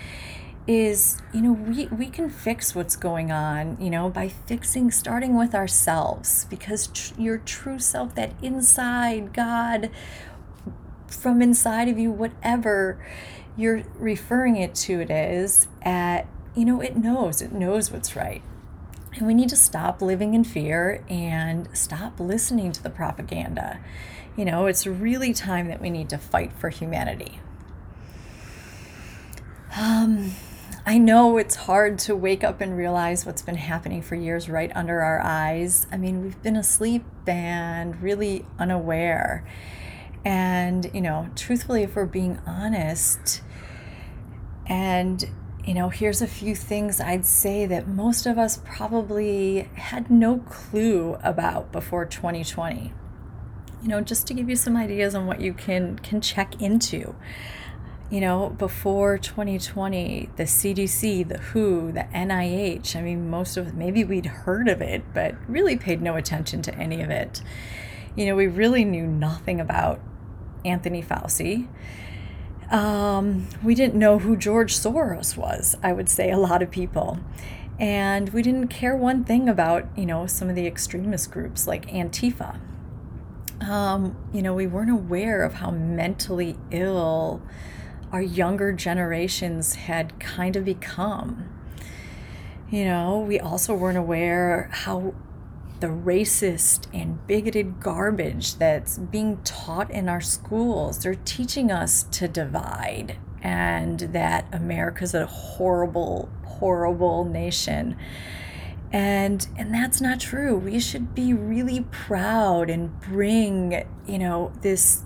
is 0.66 1.18
you 1.32 1.42
know 1.42 1.52
we 1.52 1.86
we 1.88 2.06
can 2.06 2.30
fix 2.30 2.74
what's 2.74 2.96
going 2.96 3.30
on 3.30 3.76
you 3.80 3.90
know 3.90 4.08
by 4.08 4.28
fixing 4.28 4.90
starting 4.90 5.36
with 5.36 5.54
ourselves 5.54 6.46
because 6.48 6.86
tr- 6.88 7.20
your 7.20 7.38
true 7.38 7.78
self 7.78 8.14
that 8.14 8.32
inside 8.42 9.32
god 9.34 9.90
from 11.06 11.42
inside 11.42 11.88
of 11.88 11.98
you 11.98 12.10
whatever 12.10 12.98
you're 13.56 13.82
referring 13.98 14.56
it 14.56 14.74
to 14.74 15.00
it 15.00 15.10
is 15.10 15.68
at 15.82 16.26
you 16.54 16.64
know 16.64 16.80
it 16.80 16.96
knows. 16.96 17.42
It 17.42 17.52
knows 17.52 17.90
what's 17.90 18.16
right 18.16 18.42
and 19.14 19.26
we 19.26 19.34
need 19.34 19.48
to 19.48 19.56
stop 19.56 20.02
living 20.02 20.34
in 20.34 20.44
fear 20.44 21.04
and 21.08 21.68
stop 21.72 22.18
listening 22.18 22.72
to 22.72 22.82
the 22.82 22.90
propaganda 22.90 23.80
you 24.36 24.44
know 24.44 24.66
it's 24.66 24.86
really 24.86 25.32
time 25.32 25.68
that 25.68 25.80
we 25.80 25.90
need 25.90 26.08
to 26.08 26.18
fight 26.18 26.52
for 26.52 26.68
humanity 26.68 27.40
um, 29.76 30.30
I 30.86 30.98
know 30.98 31.38
it's 31.38 31.56
hard 31.56 31.98
to 32.00 32.14
wake 32.14 32.44
up 32.44 32.60
and 32.60 32.76
realize 32.76 33.24
what's 33.24 33.40
been 33.40 33.56
happening 33.56 34.02
for 34.02 34.14
years 34.16 34.50
right 34.50 34.70
under 34.74 35.00
our 35.00 35.20
eyes. 35.20 35.86
I 35.90 35.96
mean, 35.96 36.22
we've 36.22 36.40
been 36.42 36.56
asleep 36.56 37.04
and 37.26 38.00
really 38.02 38.44
unaware. 38.58 39.46
And, 40.26 40.90
you 40.92 41.00
know, 41.00 41.30
truthfully, 41.36 41.82
if 41.82 41.96
we're 41.96 42.04
being 42.06 42.38
honest, 42.46 43.42
and, 44.66 45.24
you 45.64 45.74
know, 45.74 45.88
here's 45.88 46.20
a 46.20 46.26
few 46.26 46.54
things 46.54 47.00
I'd 47.00 47.24
say 47.24 47.66
that 47.66 47.88
most 47.88 48.26
of 48.26 48.38
us 48.38 48.60
probably 48.64 49.68
had 49.74 50.10
no 50.10 50.38
clue 50.38 51.16
about 51.22 51.72
before 51.72 52.04
2020. 52.04 52.92
You 53.82 53.88
know, 53.88 54.00
just 54.00 54.26
to 54.28 54.34
give 54.34 54.48
you 54.48 54.56
some 54.56 54.76
ideas 54.76 55.14
on 55.14 55.26
what 55.26 55.40
you 55.40 55.52
can 55.52 55.98
can 55.98 56.20
check 56.20 56.60
into 56.60 57.14
you 58.10 58.20
know, 58.20 58.50
before 58.50 59.18
2020, 59.18 60.28
the 60.36 60.44
CDC, 60.44 61.26
the 61.26 61.38
WHO, 61.38 61.90
the 61.92 62.06
NIH, 62.14 62.94
I 62.96 63.02
mean, 63.02 63.30
most 63.30 63.56
of 63.56 63.74
maybe 63.74 64.04
we'd 64.04 64.26
heard 64.26 64.68
of 64.68 64.82
it, 64.82 65.02
but 65.14 65.34
really 65.48 65.76
paid 65.76 66.02
no 66.02 66.14
attention 66.14 66.62
to 66.62 66.74
any 66.76 67.02
of 67.02 67.10
it. 67.10 67.42
You 68.14 68.26
know, 68.26 68.36
we 68.36 68.46
really 68.46 68.84
knew 68.84 69.06
nothing 69.06 69.60
about 69.60 70.00
Anthony 70.64 71.02
Fauci. 71.02 71.66
Um, 72.70 73.48
we 73.62 73.74
didn't 73.74 73.94
know 73.94 74.18
who 74.18 74.36
George 74.36 74.74
Soros 74.74 75.36
was, 75.36 75.76
I 75.82 75.92
would 75.92 76.08
say, 76.08 76.30
a 76.30 76.38
lot 76.38 76.62
of 76.62 76.70
people. 76.70 77.18
And 77.78 78.30
we 78.30 78.42
didn't 78.42 78.68
care 78.68 78.96
one 78.96 79.24
thing 79.24 79.48
about, 79.48 79.86
you 79.96 80.06
know, 80.06 80.26
some 80.26 80.48
of 80.48 80.54
the 80.54 80.66
extremist 80.66 81.30
groups 81.30 81.66
like 81.66 81.90
Antifa. 81.90 82.58
Um, 83.60 84.16
you 84.32 84.42
know, 84.42 84.54
we 84.54 84.66
weren't 84.66 84.90
aware 84.90 85.42
of 85.42 85.54
how 85.54 85.70
mentally 85.70 86.56
ill 86.70 87.42
our 88.12 88.22
younger 88.22 88.72
generations 88.72 89.74
had 89.74 90.18
kind 90.20 90.54
of 90.54 90.64
become. 90.64 91.48
You 92.70 92.84
know, 92.84 93.18
we 93.20 93.40
also 93.40 93.74
weren't 93.74 93.98
aware 93.98 94.68
how 94.72 95.14
the 95.84 95.90
racist 95.90 96.86
and 96.94 97.26
bigoted 97.26 97.78
garbage 97.78 98.54
that's 98.54 98.96
being 98.96 99.36
taught 99.44 99.90
in 99.90 100.08
our 100.08 100.20
schools, 100.22 101.02
they're 101.02 101.14
teaching 101.26 101.70
us 101.70 102.04
to 102.04 102.26
divide 102.26 103.18
and 103.42 104.00
that 104.00 104.46
America's 104.50 105.12
a 105.12 105.26
horrible, 105.26 106.30
horrible 106.42 107.26
nation. 107.26 107.98
And 108.94 109.46
and 109.58 109.74
that's 109.74 110.00
not 110.00 110.20
true. 110.20 110.56
We 110.56 110.80
should 110.80 111.14
be 111.14 111.34
really 111.34 111.82
proud 111.90 112.70
and 112.70 112.98
bring, 113.00 113.84
you 114.06 114.18
know, 114.18 114.52
this 114.62 115.02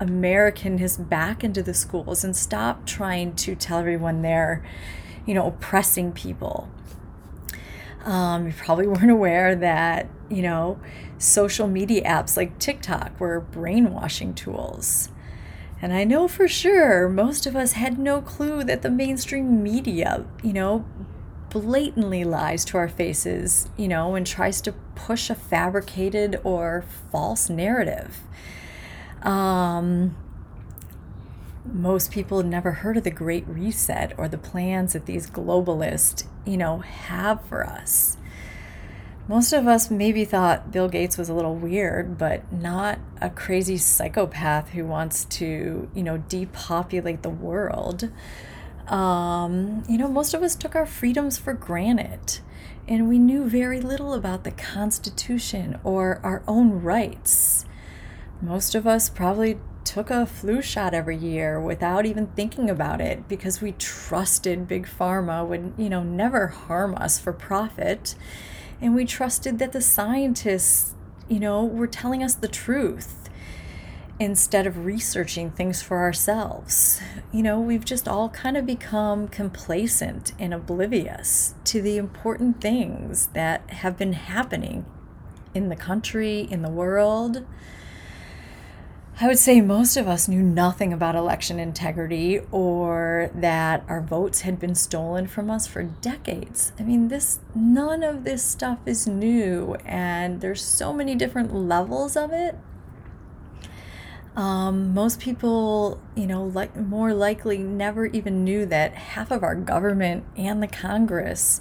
American 0.00 0.76
his 0.76 0.98
back 0.98 1.42
into 1.42 1.62
the 1.62 1.72
schools 1.72 2.24
and 2.24 2.36
stop 2.36 2.84
trying 2.84 3.36
to 3.36 3.54
tell 3.54 3.78
everyone 3.78 4.20
they're, 4.20 4.62
you 5.24 5.32
know, 5.32 5.46
oppressing 5.46 6.12
people. 6.12 6.68
Um, 8.04 8.46
you 8.46 8.52
probably 8.52 8.86
weren't 8.88 9.10
aware 9.10 9.54
that, 9.54 10.08
you 10.28 10.42
know, 10.42 10.78
social 11.18 11.68
media 11.68 12.02
apps 12.04 12.36
like 12.36 12.58
TikTok 12.58 13.18
were 13.20 13.40
brainwashing 13.40 14.34
tools. 14.34 15.10
And 15.82 15.92
I 15.92 16.04
know 16.04 16.28
for 16.28 16.46
sure 16.46 17.08
most 17.08 17.46
of 17.46 17.56
us 17.56 17.72
had 17.72 17.98
no 17.98 18.20
clue 18.20 18.64
that 18.64 18.82
the 18.82 18.90
mainstream 18.90 19.62
media, 19.62 20.26
you 20.42 20.52
know, 20.52 20.84
blatantly 21.48 22.22
lies 22.22 22.64
to 22.66 22.78
our 22.78 22.88
faces, 22.88 23.68
you 23.76 23.88
know, 23.88 24.14
and 24.14 24.26
tries 24.26 24.60
to 24.62 24.72
push 24.94 25.30
a 25.30 25.34
fabricated 25.34 26.40
or 26.44 26.84
false 27.10 27.48
narrative. 27.48 28.20
Um, 29.22 30.16
most 31.72 32.10
people 32.10 32.42
never 32.42 32.72
heard 32.72 32.96
of 32.96 33.04
the 33.04 33.10
Great 33.10 33.46
Reset 33.46 34.18
or 34.18 34.28
the 34.28 34.38
plans 34.38 34.92
that 34.92 35.06
these 35.06 35.30
globalists, 35.30 36.24
you 36.44 36.56
know, 36.56 36.78
have 36.78 37.44
for 37.44 37.66
us. 37.66 38.16
Most 39.28 39.52
of 39.52 39.68
us 39.68 39.90
maybe 39.90 40.24
thought 40.24 40.72
Bill 40.72 40.88
Gates 40.88 41.16
was 41.16 41.28
a 41.28 41.34
little 41.34 41.54
weird, 41.54 42.18
but 42.18 42.52
not 42.52 42.98
a 43.20 43.30
crazy 43.30 43.76
psychopath 43.76 44.70
who 44.70 44.84
wants 44.84 45.24
to, 45.26 45.88
you 45.94 46.02
know, 46.02 46.18
depopulate 46.18 47.22
the 47.22 47.30
world. 47.30 48.10
Um, 48.88 49.84
you 49.88 49.98
know, 49.98 50.08
most 50.08 50.34
of 50.34 50.42
us 50.42 50.56
took 50.56 50.74
our 50.74 50.86
freedoms 50.86 51.38
for 51.38 51.52
granted, 51.52 52.40
and 52.88 53.08
we 53.08 53.20
knew 53.20 53.48
very 53.48 53.80
little 53.80 54.14
about 54.14 54.42
the 54.42 54.50
Constitution 54.50 55.78
or 55.84 56.20
our 56.24 56.42
own 56.48 56.82
rights. 56.82 57.66
Most 58.42 58.74
of 58.74 58.84
us 58.84 59.08
probably 59.08 59.58
took 59.92 60.08
a 60.08 60.24
flu 60.24 60.62
shot 60.62 60.94
every 60.94 61.16
year 61.16 61.60
without 61.60 62.06
even 62.06 62.28
thinking 62.28 62.70
about 62.70 63.00
it 63.00 63.26
because 63.26 63.60
we 63.60 63.72
trusted 63.72 64.68
big 64.68 64.86
pharma 64.86 65.44
would, 65.44 65.72
you 65.76 65.90
know, 65.90 66.02
never 66.04 66.46
harm 66.46 66.94
us 66.94 67.18
for 67.18 67.32
profit. 67.32 68.14
And 68.80 68.94
we 68.94 69.04
trusted 69.04 69.58
that 69.58 69.72
the 69.72 69.80
scientists, 69.80 70.94
you 71.28 71.40
know, 71.40 71.64
were 71.64 71.88
telling 71.88 72.22
us 72.22 72.34
the 72.34 72.46
truth. 72.48 73.28
instead 74.20 74.66
of 74.66 74.84
researching 74.84 75.50
things 75.50 75.80
for 75.80 75.98
ourselves. 76.00 77.00
You 77.32 77.42
know, 77.42 77.58
we've 77.58 77.86
just 77.86 78.06
all 78.06 78.28
kind 78.28 78.56
of 78.56 78.66
become 78.66 79.28
complacent 79.28 80.32
and 80.38 80.52
oblivious 80.52 81.54
to 81.64 81.80
the 81.80 81.96
important 81.96 82.60
things 82.60 83.28
that 83.28 83.68
have 83.70 83.96
been 83.96 84.12
happening 84.12 84.84
in 85.54 85.70
the 85.70 85.76
country, 85.76 86.46
in 86.50 86.60
the 86.60 86.68
world. 86.68 87.46
I 89.22 89.26
would 89.26 89.38
say 89.38 89.60
most 89.60 89.98
of 89.98 90.08
us 90.08 90.28
knew 90.28 90.42
nothing 90.42 90.94
about 90.94 91.14
election 91.14 91.58
integrity 91.58 92.40
or 92.50 93.30
that 93.34 93.84
our 93.86 94.00
votes 94.00 94.40
had 94.40 94.58
been 94.58 94.74
stolen 94.74 95.26
from 95.26 95.50
us 95.50 95.66
for 95.66 95.82
decades. 95.82 96.72
I 96.78 96.84
mean, 96.84 97.08
this 97.08 97.40
none 97.54 98.02
of 98.02 98.24
this 98.24 98.42
stuff 98.42 98.78
is 98.86 99.06
new 99.06 99.76
and 99.84 100.40
there's 100.40 100.64
so 100.64 100.94
many 100.94 101.14
different 101.14 101.54
levels 101.54 102.16
of 102.16 102.32
it 102.32 102.56
um, 104.36 104.94
most 104.94 105.20
people, 105.20 106.00
you 106.14 106.26
know, 106.26 106.44
like 106.44 106.76
more 106.76 107.12
likely 107.12 107.58
never 107.58 108.06
even 108.06 108.44
knew 108.44 108.64
that 108.66 108.94
half 108.94 109.30
of 109.30 109.42
our 109.42 109.54
government 109.54 110.24
and 110.36 110.62
the 110.62 110.68
Congress, 110.68 111.60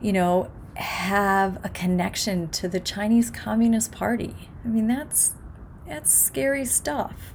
you 0.00 0.12
know, 0.12 0.50
have 0.76 1.64
a 1.64 1.68
connection 1.68 2.48
to 2.48 2.68
the 2.68 2.80
Chinese 2.80 3.30
Communist 3.30 3.92
Party. 3.92 4.48
I 4.64 4.68
mean, 4.68 4.88
that's 4.88 5.34
that's 5.86 6.12
scary 6.12 6.64
stuff. 6.64 7.34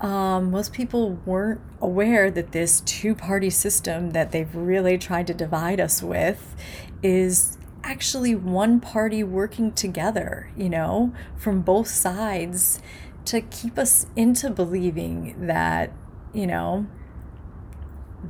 Um, 0.00 0.50
most 0.50 0.72
people 0.72 1.18
weren't 1.24 1.60
aware 1.80 2.30
that 2.30 2.52
this 2.52 2.80
two-party 2.82 3.50
system 3.50 4.10
that 4.10 4.30
they've 4.30 4.54
really 4.54 4.98
tried 4.98 5.26
to 5.28 5.34
divide 5.34 5.80
us 5.80 6.02
with 6.02 6.54
is 7.02 7.56
actually 7.82 8.34
one 8.34 8.80
party 8.80 9.22
working 9.22 9.72
together. 9.72 10.50
You 10.56 10.68
know, 10.68 11.14
from 11.36 11.62
both 11.62 11.88
sides 11.88 12.80
to 13.26 13.40
keep 13.40 13.78
us 13.78 14.06
into 14.14 14.50
believing 14.50 15.46
that, 15.46 15.92
you 16.32 16.46
know, 16.46 16.86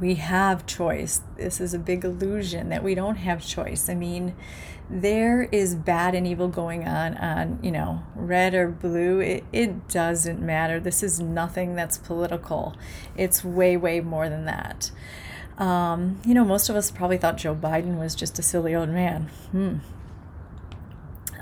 we 0.00 0.14
have 0.14 0.66
choice. 0.66 1.22
This 1.36 1.60
is 1.60 1.74
a 1.74 1.78
big 1.78 2.04
illusion 2.04 2.68
that 2.68 2.82
we 2.82 2.94
don't 2.94 3.16
have 3.16 3.44
choice. 3.44 3.88
I 3.88 3.94
mean, 3.94 4.34
there 4.88 5.44
is 5.50 5.74
bad 5.74 6.14
and 6.14 6.26
evil 6.26 6.48
going 6.48 6.86
on 6.86 7.16
on, 7.16 7.58
you 7.62 7.72
know, 7.72 8.02
red 8.14 8.54
or 8.54 8.68
blue. 8.68 9.20
It, 9.20 9.44
it 9.52 9.88
doesn't 9.88 10.40
matter. 10.40 10.78
This 10.78 11.02
is 11.02 11.18
nothing 11.18 11.74
that's 11.74 11.98
political. 11.98 12.76
It's 13.16 13.44
way, 13.44 13.76
way 13.76 14.00
more 14.00 14.28
than 14.28 14.44
that. 14.44 14.90
Um, 15.58 16.20
you 16.24 16.34
know, 16.34 16.44
most 16.44 16.68
of 16.68 16.76
us 16.76 16.90
probably 16.90 17.16
thought 17.16 17.38
Joe 17.38 17.54
Biden 17.54 17.98
was 17.98 18.14
just 18.14 18.38
a 18.38 18.42
silly 18.42 18.74
old 18.74 18.90
man. 18.90 19.30
Hmm. 19.50 19.76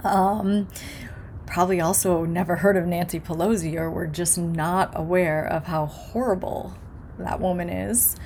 Um, 0.06 0.68
probably 1.46 1.80
also 1.80 2.24
never 2.24 2.56
heard 2.56 2.76
of 2.76 2.86
Nancy 2.86 3.18
Pelosi 3.18 3.74
or 3.74 3.90
were 3.90 4.06
just 4.06 4.38
not 4.38 4.92
aware 4.94 5.44
of 5.44 5.64
how 5.64 5.86
horrible 5.86 6.74
that 7.18 7.40
woman 7.40 7.68
is. 7.68 8.16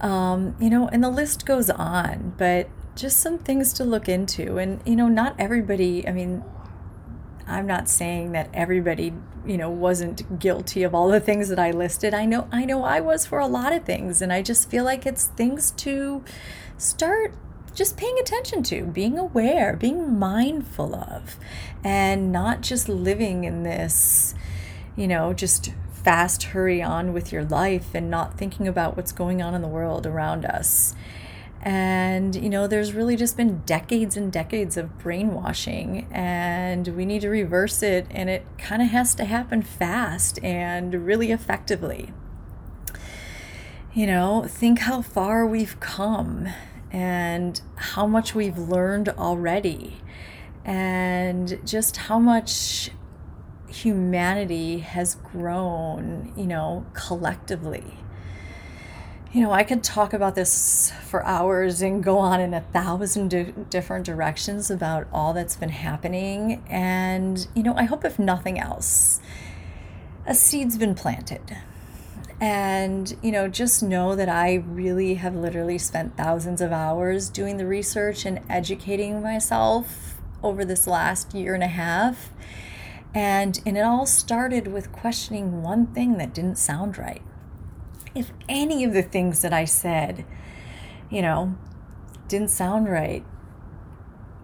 Um, 0.00 0.56
you 0.58 0.70
know, 0.70 0.88
and 0.88 1.04
the 1.04 1.10
list 1.10 1.44
goes 1.44 1.68
on, 1.68 2.34
but 2.38 2.68
just 2.96 3.20
some 3.20 3.38
things 3.38 3.72
to 3.74 3.84
look 3.84 4.08
into. 4.08 4.58
And, 4.58 4.80
you 4.86 4.96
know, 4.96 5.08
not 5.08 5.34
everybody, 5.38 6.06
I 6.06 6.12
mean, 6.12 6.42
I'm 7.46 7.66
not 7.66 7.88
saying 7.88 8.32
that 8.32 8.48
everybody, 8.54 9.12
you 9.44 9.56
know, 9.56 9.70
wasn't 9.70 10.38
guilty 10.38 10.82
of 10.82 10.94
all 10.94 11.08
the 11.08 11.20
things 11.20 11.48
that 11.48 11.58
I 11.58 11.72
listed. 11.72 12.14
I 12.14 12.24
know 12.24 12.48
I 12.52 12.64
know 12.64 12.84
I 12.84 13.00
was 13.00 13.26
for 13.26 13.38
a 13.38 13.46
lot 13.46 13.72
of 13.72 13.84
things 13.84 14.22
and 14.22 14.32
I 14.32 14.40
just 14.40 14.70
feel 14.70 14.84
like 14.84 15.04
it's 15.04 15.26
things 15.26 15.72
to 15.72 16.24
start 16.78 17.34
just 17.74 17.96
paying 17.96 18.18
attention 18.18 18.62
to, 18.64 18.84
being 18.84 19.18
aware, 19.18 19.76
being 19.76 20.18
mindful 20.18 20.94
of, 20.94 21.38
and 21.82 22.32
not 22.32 22.60
just 22.60 22.88
living 22.88 23.44
in 23.44 23.62
this, 23.62 24.34
you 24.96 25.08
know, 25.08 25.32
just 25.32 25.72
fast 26.02 26.44
hurry 26.44 26.82
on 26.82 27.12
with 27.12 27.32
your 27.32 27.44
life 27.44 27.94
and 27.94 28.10
not 28.10 28.38
thinking 28.38 28.66
about 28.66 28.96
what's 28.96 29.12
going 29.12 29.42
on 29.42 29.54
in 29.54 29.62
the 29.62 29.68
world 29.68 30.06
around 30.06 30.44
us. 30.44 30.94
And, 31.62 32.34
you 32.34 32.48
know, 32.48 32.66
there's 32.66 32.94
really 32.94 33.16
just 33.16 33.36
been 33.36 33.58
decades 33.66 34.16
and 34.16 34.32
decades 34.32 34.78
of 34.78 34.98
brainwashing, 34.98 36.06
and 36.10 36.88
we 36.88 37.04
need 37.04 37.20
to 37.20 37.28
reverse 37.28 37.82
it. 37.82 38.06
And 38.10 38.30
it 38.30 38.46
kind 38.56 38.80
of 38.80 38.88
has 38.88 39.14
to 39.16 39.26
happen 39.26 39.60
fast 39.60 40.42
and 40.42 41.06
really 41.06 41.30
effectively. 41.32 42.14
You 43.92 44.06
know, 44.06 44.46
think 44.48 44.78
how 44.78 45.02
far 45.02 45.44
we've 45.44 45.78
come 45.80 46.48
and 46.90 47.60
how 47.76 48.06
much 48.06 48.34
we've 48.34 48.56
learned 48.56 49.10
already, 49.10 49.98
and 50.64 51.60
just 51.64 51.96
how 51.96 52.18
much 52.18 52.90
humanity 53.70 54.78
has 54.78 55.14
grown, 55.16 56.32
you 56.36 56.46
know, 56.46 56.86
collectively. 56.92 57.84
You 59.32 59.42
know, 59.42 59.52
I 59.52 59.62
could 59.62 59.84
talk 59.84 60.12
about 60.12 60.34
this 60.34 60.92
for 61.06 61.24
hours 61.24 61.82
and 61.82 62.02
go 62.02 62.18
on 62.18 62.40
in 62.40 62.52
a 62.52 62.60
thousand 62.60 63.28
di- 63.28 63.54
different 63.70 64.04
directions 64.04 64.70
about 64.70 65.06
all 65.12 65.32
that's 65.32 65.54
been 65.54 65.68
happening. 65.68 66.64
And, 66.68 67.46
you 67.54 67.62
know, 67.62 67.74
I 67.76 67.84
hope, 67.84 68.04
if 68.04 68.18
nothing 68.18 68.58
else, 68.58 69.20
a 70.26 70.34
seed's 70.34 70.76
been 70.76 70.96
planted 70.96 71.58
and, 72.40 73.14
you 73.22 73.30
know, 73.30 73.48
just 73.48 73.82
know 73.82 74.16
that 74.16 74.28
I 74.28 74.54
really 74.54 75.14
have 75.14 75.34
literally 75.34 75.76
spent 75.76 76.16
thousands 76.16 76.62
of 76.62 76.72
hours 76.72 77.28
doing 77.28 77.58
the 77.58 77.66
research 77.66 78.24
and 78.24 78.40
educating 78.48 79.22
myself 79.22 80.14
over 80.42 80.64
this 80.64 80.86
last 80.86 81.34
year 81.34 81.54
and 81.54 81.62
a 81.62 81.68
half. 81.68 82.30
And, 83.14 83.60
and 83.66 83.76
it 83.76 83.80
all 83.80 84.06
started 84.06 84.68
with 84.68 84.92
questioning 84.92 85.62
one 85.62 85.86
thing 85.88 86.18
that 86.18 86.32
didn't 86.32 86.58
sound 86.58 86.96
right. 86.96 87.22
If 88.14 88.32
any 88.48 88.84
of 88.84 88.92
the 88.92 89.02
things 89.02 89.42
that 89.42 89.52
I 89.52 89.64
said, 89.64 90.24
you 91.10 91.22
know, 91.22 91.56
didn't 92.28 92.50
sound 92.50 92.88
right, 92.88 93.24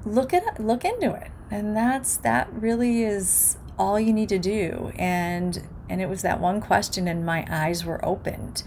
look 0.04 0.32
at 0.32 0.60
look 0.60 0.84
into 0.84 1.12
it. 1.12 1.30
And 1.50 1.76
that's 1.76 2.16
that 2.18 2.52
really 2.52 3.02
is 3.02 3.58
all 3.78 3.98
you 3.98 4.12
need 4.12 4.28
to 4.30 4.38
do. 4.38 4.92
And 4.96 5.66
and 5.88 6.00
it 6.00 6.08
was 6.08 6.22
that 6.22 6.40
one 6.40 6.60
question 6.60 7.06
and 7.08 7.24
my 7.24 7.46
eyes 7.48 7.84
were 7.84 8.04
opened 8.04 8.62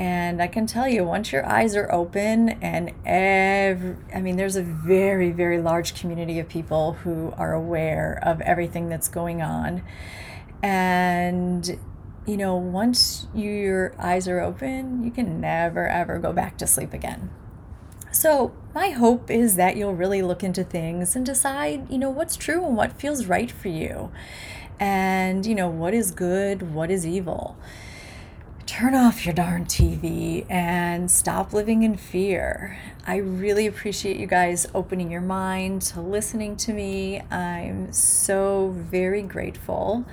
and 0.00 0.40
i 0.40 0.46
can 0.46 0.66
tell 0.66 0.88
you 0.88 1.04
once 1.04 1.30
your 1.30 1.46
eyes 1.46 1.76
are 1.76 1.92
open 1.92 2.48
and 2.62 2.90
every 3.04 3.94
i 4.14 4.20
mean 4.20 4.36
there's 4.36 4.56
a 4.56 4.62
very 4.62 5.30
very 5.30 5.60
large 5.60 5.94
community 5.94 6.38
of 6.38 6.48
people 6.48 6.94
who 7.04 7.34
are 7.36 7.52
aware 7.52 8.18
of 8.22 8.40
everything 8.40 8.88
that's 8.88 9.08
going 9.08 9.42
on. 9.42 9.82
And 10.62 11.78
you 12.26 12.36
know 12.36 12.56
once 12.56 13.26
you, 13.34 13.50
your 13.50 13.94
eyes 13.98 14.26
are 14.26 14.40
open 14.40 15.04
you 15.04 15.10
can 15.10 15.40
never 15.40 15.86
ever 15.86 16.18
go 16.18 16.32
back 16.32 16.56
to 16.58 16.66
sleep 16.66 16.94
again. 16.94 17.30
So 18.10 18.54
my 18.74 18.90
hope 18.90 19.30
is 19.30 19.56
that 19.56 19.76
you'll 19.76 19.94
really 19.94 20.22
look 20.22 20.42
into 20.42 20.64
things 20.64 21.14
and 21.14 21.26
decide 21.26 21.90
you 21.90 21.98
know 21.98 22.10
what's 22.10 22.36
true 22.36 22.64
and 22.64 22.74
what 22.74 22.98
feels 22.98 23.26
right 23.26 23.50
for 23.50 23.68
you. 23.68 24.10
And, 24.82 25.44
you 25.44 25.54
know, 25.54 25.68
what 25.68 25.92
is 25.92 26.10
good, 26.10 26.72
what 26.72 26.90
is 26.90 27.06
evil. 27.06 27.58
Turn 28.70 28.94
off 28.94 29.26
your 29.26 29.34
darn 29.34 29.64
TV 29.64 30.46
and 30.48 31.10
stop 31.10 31.52
living 31.52 31.82
in 31.82 31.96
fear. 31.96 32.78
I 33.04 33.16
really 33.16 33.66
appreciate 33.66 34.16
you 34.16 34.28
guys 34.28 34.68
opening 34.72 35.10
your 35.10 35.20
mind 35.20 35.82
to 35.82 36.00
listening 36.00 36.54
to 36.58 36.72
me. 36.72 37.20
I'm 37.32 37.92
so 37.92 38.72
very 38.76 39.22
grateful. 39.22 40.06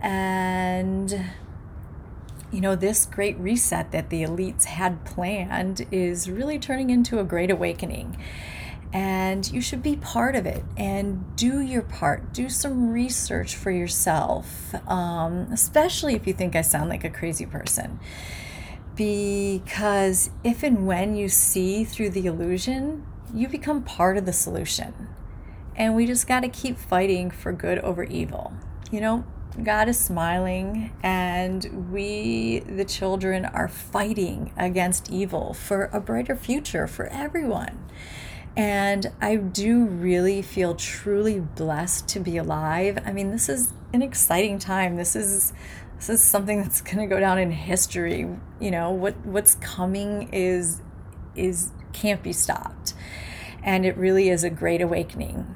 And, 0.00 1.26
you 2.50 2.60
know, 2.60 2.74
this 2.74 3.06
great 3.06 3.38
reset 3.38 3.92
that 3.92 4.10
the 4.10 4.24
elites 4.24 4.64
had 4.64 5.04
planned 5.04 5.86
is 5.92 6.28
really 6.28 6.58
turning 6.58 6.90
into 6.90 7.20
a 7.20 7.24
great 7.24 7.52
awakening 7.52 8.18
and 8.96 9.52
you 9.52 9.60
should 9.60 9.82
be 9.82 9.94
part 9.94 10.34
of 10.34 10.46
it 10.46 10.64
and 10.74 11.36
do 11.36 11.60
your 11.60 11.82
part. 11.82 12.32
Do 12.32 12.48
some 12.48 12.88
research 12.88 13.54
for 13.54 13.70
yourself, 13.70 14.74
um, 14.88 15.48
especially 15.52 16.14
if 16.14 16.26
you 16.26 16.32
think 16.32 16.56
I 16.56 16.62
sound 16.62 16.88
like 16.88 17.04
a 17.04 17.10
crazy 17.10 17.44
person. 17.44 18.00
Because 18.94 20.30
if 20.42 20.62
and 20.62 20.86
when 20.86 21.14
you 21.14 21.28
see 21.28 21.84
through 21.84 22.08
the 22.08 22.24
illusion, 22.24 23.04
you 23.34 23.48
become 23.48 23.82
part 23.82 24.16
of 24.16 24.24
the 24.24 24.32
solution. 24.32 25.08
And 25.76 25.94
we 25.94 26.06
just 26.06 26.26
got 26.26 26.40
to 26.40 26.48
keep 26.48 26.78
fighting 26.78 27.30
for 27.30 27.52
good 27.52 27.78
over 27.80 28.02
evil. 28.02 28.54
You 28.90 29.02
know, 29.02 29.24
God 29.62 29.90
is 29.90 29.98
smiling, 29.98 30.90
and 31.02 31.90
we, 31.92 32.60
the 32.60 32.86
children, 32.86 33.44
are 33.44 33.68
fighting 33.68 34.54
against 34.56 35.10
evil 35.10 35.52
for 35.52 35.90
a 35.92 36.00
brighter 36.00 36.34
future 36.34 36.86
for 36.86 37.08
everyone. 37.08 37.82
And 38.56 39.12
I 39.20 39.36
do 39.36 39.84
really 39.84 40.40
feel 40.42 40.74
truly 40.74 41.40
blessed 41.40 42.08
to 42.08 42.20
be 42.20 42.38
alive. 42.38 42.98
I 43.04 43.12
mean, 43.12 43.30
this 43.30 43.48
is 43.48 43.72
an 43.92 44.02
exciting 44.02 44.58
time. 44.58 44.96
This 44.96 45.14
is 45.14 45.52
this 45.96 46.08
is 46.10 46.22
something 46.22 46.62
that's 46.62 46.80
going 46.80 46.98
to 46.98 47.06
go 47.06 47.20
down 47.20 47.38
in 47.38 47.50
history. 47.50 48.28
You 48.60 48.70
know, 48.70 48.90
what 48.90 49.14
what's 49.26 49.56
coming 49.56 50.30
is 50.32 50.80
is 51.34 51.70
can't 51.92 52.22
be 52.22 52.32
stopped. 52.32 52.94
And 53.62 53.84
it 53.84 53.96
really 53.96 54.28
is 54.30 54.44
a 54.44 54.50
great 54.50 54.80
awakening. 54.80 55.54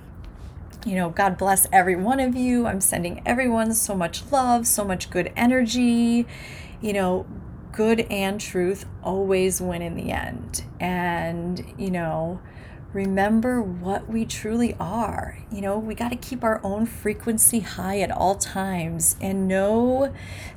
you 0.86 0.94
know, 0.96 1.10
God 1.10 1.36
bless 1.36 1.66
every 1.72 1.96
one 1.96 2.20
of 2.20 2.34
you. 2.34 2.66
I'm 2.66 2.80
sending 2.80 3.22
everyone 3.26 3.74
so 3.74 3.94
much 3.94 4.30
love, 4.32 4.66
so 4.66 4.84
much 4.84 5.10
good 5.10 5.32
energy. 5.36 6.26
You 6.80 6.92
know, 6.94 7.26
good 7.72 8.00
and 8.10 8.40
truth 8.40 8.86
always 9.02 9.60
win 9.60 9.82
in 9.82 9.94
the 9.94 10.10
end. 10.10 10.64
And, 10.80 11.74
you 11.78 11.90
know, 11.90 12.40
remember 12.92 13.62
what 13.62 14.08
we 14.08 14.24
truly 14.24 14.74
are. 14.80 15.38
You 15.50 15.60
know, 15.60 15.78
we 15.78 15.94
got 15.94 16.10
to 16.10 16.16
keep 16.16 16.42
our 16.42 16.60
own 16.64 16.86
frequency 16.86 17.60
high 17.60 18.00
at 18.00 18.10
all 18.10 18.34
times 18.34 19.16
and 19.20 19.46
know 19.46 20.12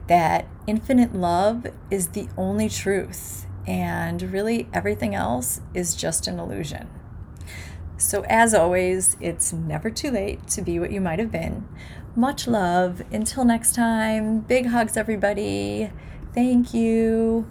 that 0.07 0.47
infinite 0.67 1.13
love 1.13 1.67
is 1.91 2.09
the 2.09 2.27
only 2.37 2.69
truth. 2.69 3.45
And 3.65 4.21
really, 4.21 4.67
everything 4.73 5.15
else 5.15 5.61
is 5.73 5.95
just 5.95 6.27
an 6.27 6.39
illusion. 6.39 6.89
So, 7.97 8.25
as 8.27 8.53
always, 8.53 9.15
it's 9.21 9.53
never 9.53 9.89
too 9.89 10.11
late 10.11 10.47
to 10.49 10.61
be 10.61 10.79
what 10.79 10.91
you 10.91 10.99
might 10.99 11.19
have 11.19 11.31
been. 11.31 11.67
Much 12.15 12.47
love. 12.47 13.01
Until 13.11 13.45
next 13.45 13.73
time, 13.73 14.41
big 14.41 14.67
hugs, 14.67 14.97
everybody. 14.97 15.91
Thank 16.33 16.73
you. 16.73 17.47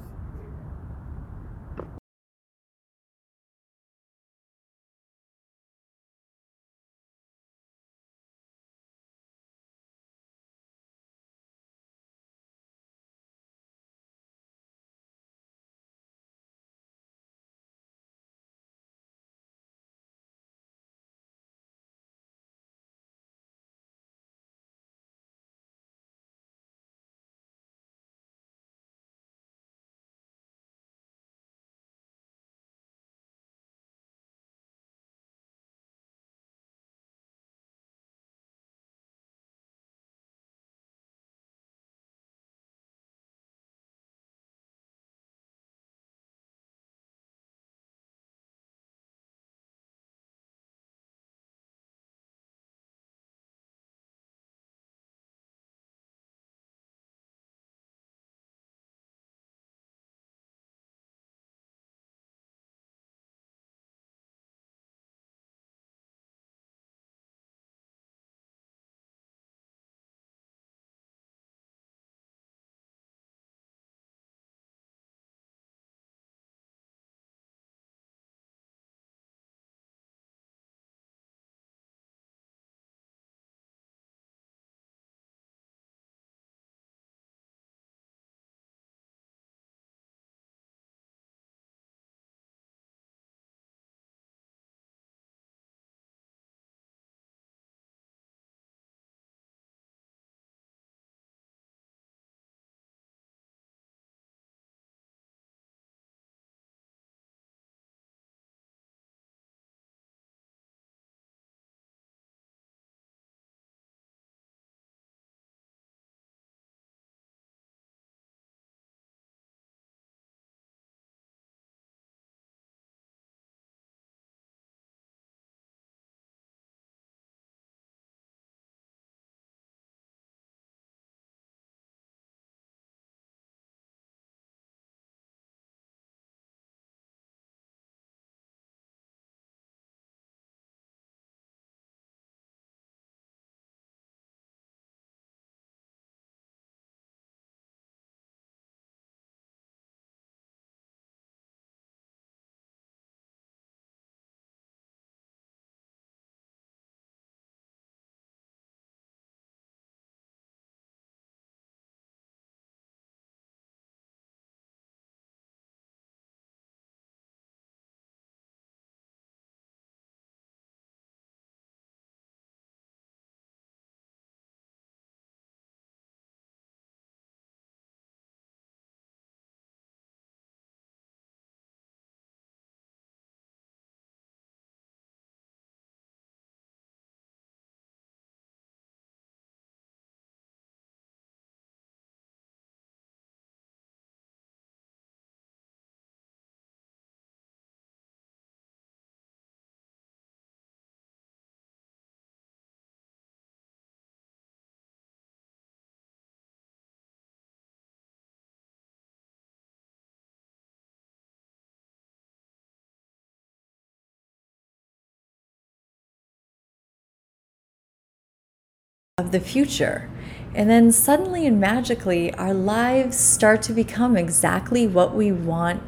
Of 219.23 219.33
the 219.33 219.41
future. 219.41 220.09
And 220.55 220.69
then 220.69 220.93
suddenly 220.93 221.47
and 221.47 221.59
magically, 221.59 222.35
our 222.35 222.53
lives 222.53 223.17
start 223.17 223.63
to 223.63 223.73
become 223.73 224.17
exactly 224.17 224.87
what 224.87 225.15
we 225.15 225.33
want 225.33 225.83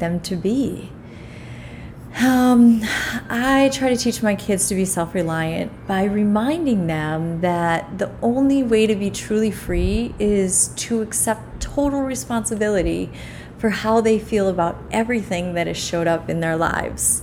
them 0.00 0.18
to 0.20 0.34
be. 0.34 0.90
Um, 2.20 2.80
I 3.30 3.70
try 3.72 3.90
to 3.90 3.96
teach 3.96 4.24
my 4.24 4.34
kids 4.34 4.66
to 4.68 4.74
be 4.74 4.84
self 4.84 5.14
reliant 5.14 5.86
by 5.86 6.04
reminding 6.04 6.88
them 6.88 7.42
that 7.42 7.98
the 7.98 8.10
only 8.22 8.64
way 8.64 8.88
to 8.88 8.96
be 8.96 9.10
truly 9.10 9.52
free 9.52 10.14
is 10.18 10.68
to 10.76 11.00
accept 11.00 11.60
total 11.60 12.02
responsibility 12.02 13.10
for 13.58 13.70
how 13.70 14.00
they 14.00 14.18
feel 14.18 14.48
about 14.48 14.82
everything 14.90 15.54
that 15.54 15.68
has 15.68 15.76
showed 15.76 16.08
up 16.08 16.28
in 16.28 16.40
their 16.40 16.56
lives. 16.56 17.22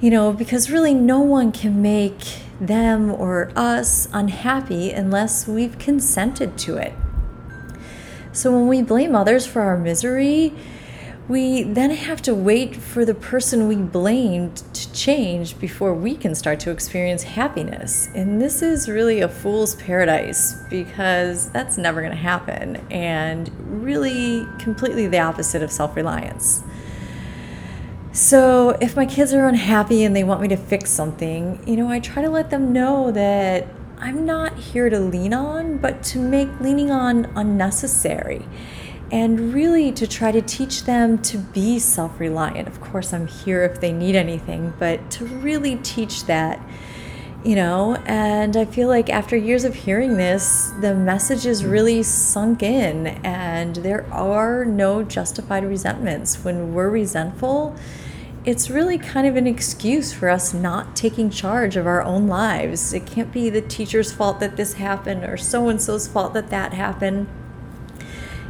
You 0.00 0.10
know, 0.10 0.32
because 0.32 0.70
really 0.70 0.92
no 0.92 1.20
one 1.20 1.50
can 1.52 1.80
make 1.80 2.45
them 2.60 3.10
or 3.10 3.50
us 3.56 4.08
unhappy 4.12 4.90
unless 4.90 5.46
we've 5.46 5.78
consented 5.78 6.56
to 6.58 6.76
it. 6.76 6.94
So 8.32 8.52
when 8.52 8.68
we 8.68 8.82
blame 8.82 9.14
others 9.14 9.46
for 9.46 9.62
our 9.62 9.78
misery, 9.78 10.52
we 11.28 11.64
then 11.64 11.90
have 11.90 12.22
to 12.22 12.34
wait 12.34 12.76
for 12.76 13.04
the 13.04 13.14
person 13.14 13.66
we 13.66 13.76
blamed 13.76 14.62
to 14.74 14.92
change 14.92 15.58
before 15.58 15.92
we 15.92 16.14
can 16.14 16.34
start 16.34 16.60
to 16.60 16.70
experience 16.70 17.24
happiness. 17.24 18.08
And 18.14 18.40
this 18.40 18.62
is 18.62 18.88
really 18.88 19.20
a 19.22 19.28
fool's 19.28 19.74
paradise 19.74 20.54
because 20.70 21.50
that's 21.50 21.76
never 21.76 22.00
going 22.00 22.12
to 22.12 22.18
happen 22.18 22.76
and 22.90 23.50
really 23.82 24.46
completely 24.58 25.08
the 25.08 25.18
opposite 25.18 25.62
of 25.62 25.72
self 25.72 25.96
reliance. 25.96 26.62
So, 28.16 28.70
if 28.80 28.96
my 28.96 29.04
kids 29.04 29.34
are 29.34 29.46
unhappy 29.46 30.02
and 30.02 30.16
they 30.16 30.24
want 30.24 30.40
me 30.40 30.48
to 30.48 30.56
fix 30.56 30.90
something, 30.90 31.62
you 31.66 31.76
know, 31.76 31.90
I 31.90 32.00
try 32.00 32.22
to 32.22 32.30
let 32.30 32.48
them 32.48 32.72
know 32.72 33.10
that 33.10 33.68
I'm 33.98 34.24
not 34.24 34.56
here 34.56 34.88
to 34.88 34.98
lean 34.98 35.34
on, 35.34 35.76
but 35.76 36.02
to 36.04 36.18
make 36.18 36.48
leaning 36.58 36.90
on 36.90 37.26
unnecessary 37.36 38.46
and 39.12 39.52
really 39.52 39.92
to 39.92 40.06
try 40.06 40.32
to 40.32 40.40
teach 40.40 40.84
them 40.84 41.18
to 41.24 41.36
be 41.36 41.78
self 41.78 42.18
reliant. 42.18 42.68
Of 42.68 42.80
course, 42.80 43.12
I'm 43.12 43.26
here 43.26 43.64
if 43.64 43.82
they 43.82 43.92
need 43.92 44.16
anything, 44.16 44.72
but 44.78 45.10
to 45.10 45.26
really 45.26 45.76
teach 45.82 46.24
that, 46.24 46.58
you 47.44 47.54
know. 47.54 47.96
And 48.06 48.56
I 48.56 48.64
feel 48.64 48.88
like 48.88 49.10
after 49.10 49.36
years 49.36 49.64
of 49.64 49.74
hearing 49.74 50.16
this, 50.16 50.72
the 50.80 50.94
message 50.94 51.44
is 51.44 51.62
mm. 51.62 51.70
really 51.70 52.02
sunk 52.02 52.62
in, 52.62 53.08
and 53.26 53.76
there 53.76 54.10
are 54.10 54.64
no 54.64 55.02
justified 55.02 55.66
resentments. 55.66 56.42
When 56.42 56.72
we're 56.72 56.88
resentful, 56.88 57.76
it's 58.46 58.70
really 58.70 58.96
kind 58.96 59.26
of 59.26 59.36
an 59.36 59.46
excuse 59.46 60.12
for 60.12 60.30
us 60.30 60.54
not 60.54 60.96
taking 60.96 61.28
charge 61.28 61.76
of 61.76 61.86
our 61.86 62.00
own 62.02 62.28
lives. 62.28 62.94
It 62.94 63.04
can't 63.04 63.32
be 63.32 63.50
the 63.50 63.60
teacher's 63.60 64.12
fault 64.12 64.40
that 64.40 64.56
this 64.56 64.74
happened 64.74 65.24
or 65.24 65.36
so 65.36 65.68
and 65.68 65.82
so's 65.82 66.06
fault 66.06 66.32
that 66.34 66.48
that 66.50 66.72
happened 66.72 67.26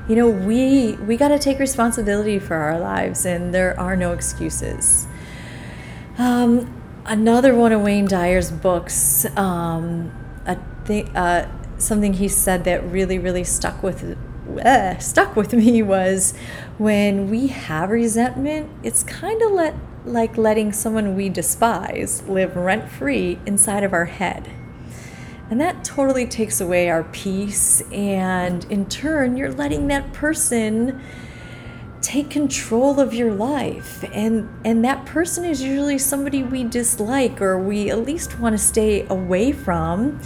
you 0.09 0.15
know 0.15 0.29
we 0.29 0.93
we 0.93 1.17
got 1.17 1.29
to 1.29 1.39
take 1.39 1.59
responsibility 1.59 2.39
for 2.39 2.55
our 2.55 2.79
lives 2.79 3.27
and 3.27 3.53
there 3.53 3.79
are 3.79 3.97
no 3.97 4.13
excuses 4.13 5.07
um, 6.19 6.73
another 7.05 7.55
one 7.55 7.73
of 7.73 7.83
Wayne 7.83 8.07
Dyer's 8.07 8.51
books 8.51 9.27
um, 9.37 10.13
a 10.47 10.57
th- 10.87 11.09
uh, 11.15 11.49
something 11.79 12.15
he 12.15 12.29
said 12.29 12.65
that 12.65 12.85
really 12.85 13.19
really 13.19 13.45
stuck 13.45 13.83
with 13.83 14.17
uh, 14.65 14.97
stuck 14.99 15.35
with 15.35 15.53
me 15.53 15.83
was 15.83 16.35
when 16.79 17.31
we 17.31 17.47
have 17.49 17.91
resentment 17.91 18.71
it's 18.83 19.03
kind 19.03 19.41
of 19.43 19.51
let 19.53 19.75
like 20.05 20.37
letting 20.37 20.73
someone 20.73 21.17
we 21.17 21.29
despise 21.29 22.23
live 22.29 22.55
rent 22.57 22.89
free 22.89 23.39
inside 23.47 23.83
of 23.83 23.93
our 23.93 24.05
head 24.05 24.49
and 25.49 25.61
that 25.61 25.85
totally 25.85 26.27
takes 26.27 26.61
away 26.61 26.91
our 26.91 27.05
peace. 27.05 27.81
And 27.93 28.65
in 28.65 28.87
turn, 28.87 29.37
you're 29.37 29.53
letting 29.53 29.87
that 29.89 30.13
person 30.13 31.01
take 32.01 32.31
control 32.31 32.99
of 33.01 33.15
your 33.15 33.33
life. 33.33 34.05
And, 34.13 34.49
and 34.65 34.85
that 34.85 35.07
person 35.07 35.45
is 35.45 35.63
usually 35.63 35.99
somebody 35.99 36.43
we 36.43 36.65
dislike 36.65 37.41
or 37.41 37.59
we 37.59 37.91
at 37.91 38.05
least 38.05 38.39
want 38.41 38.55
to 38.55 38.59
stay 38.59 39.07
away 39.09 39.53
from. 39.53 40.21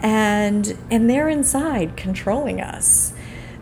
And, 0.00 0.76
and 0.90 1.08
they're 1.08 1.28
inside 1.28 1.96
controlling 1.96 2.60
us. 2.60 3.12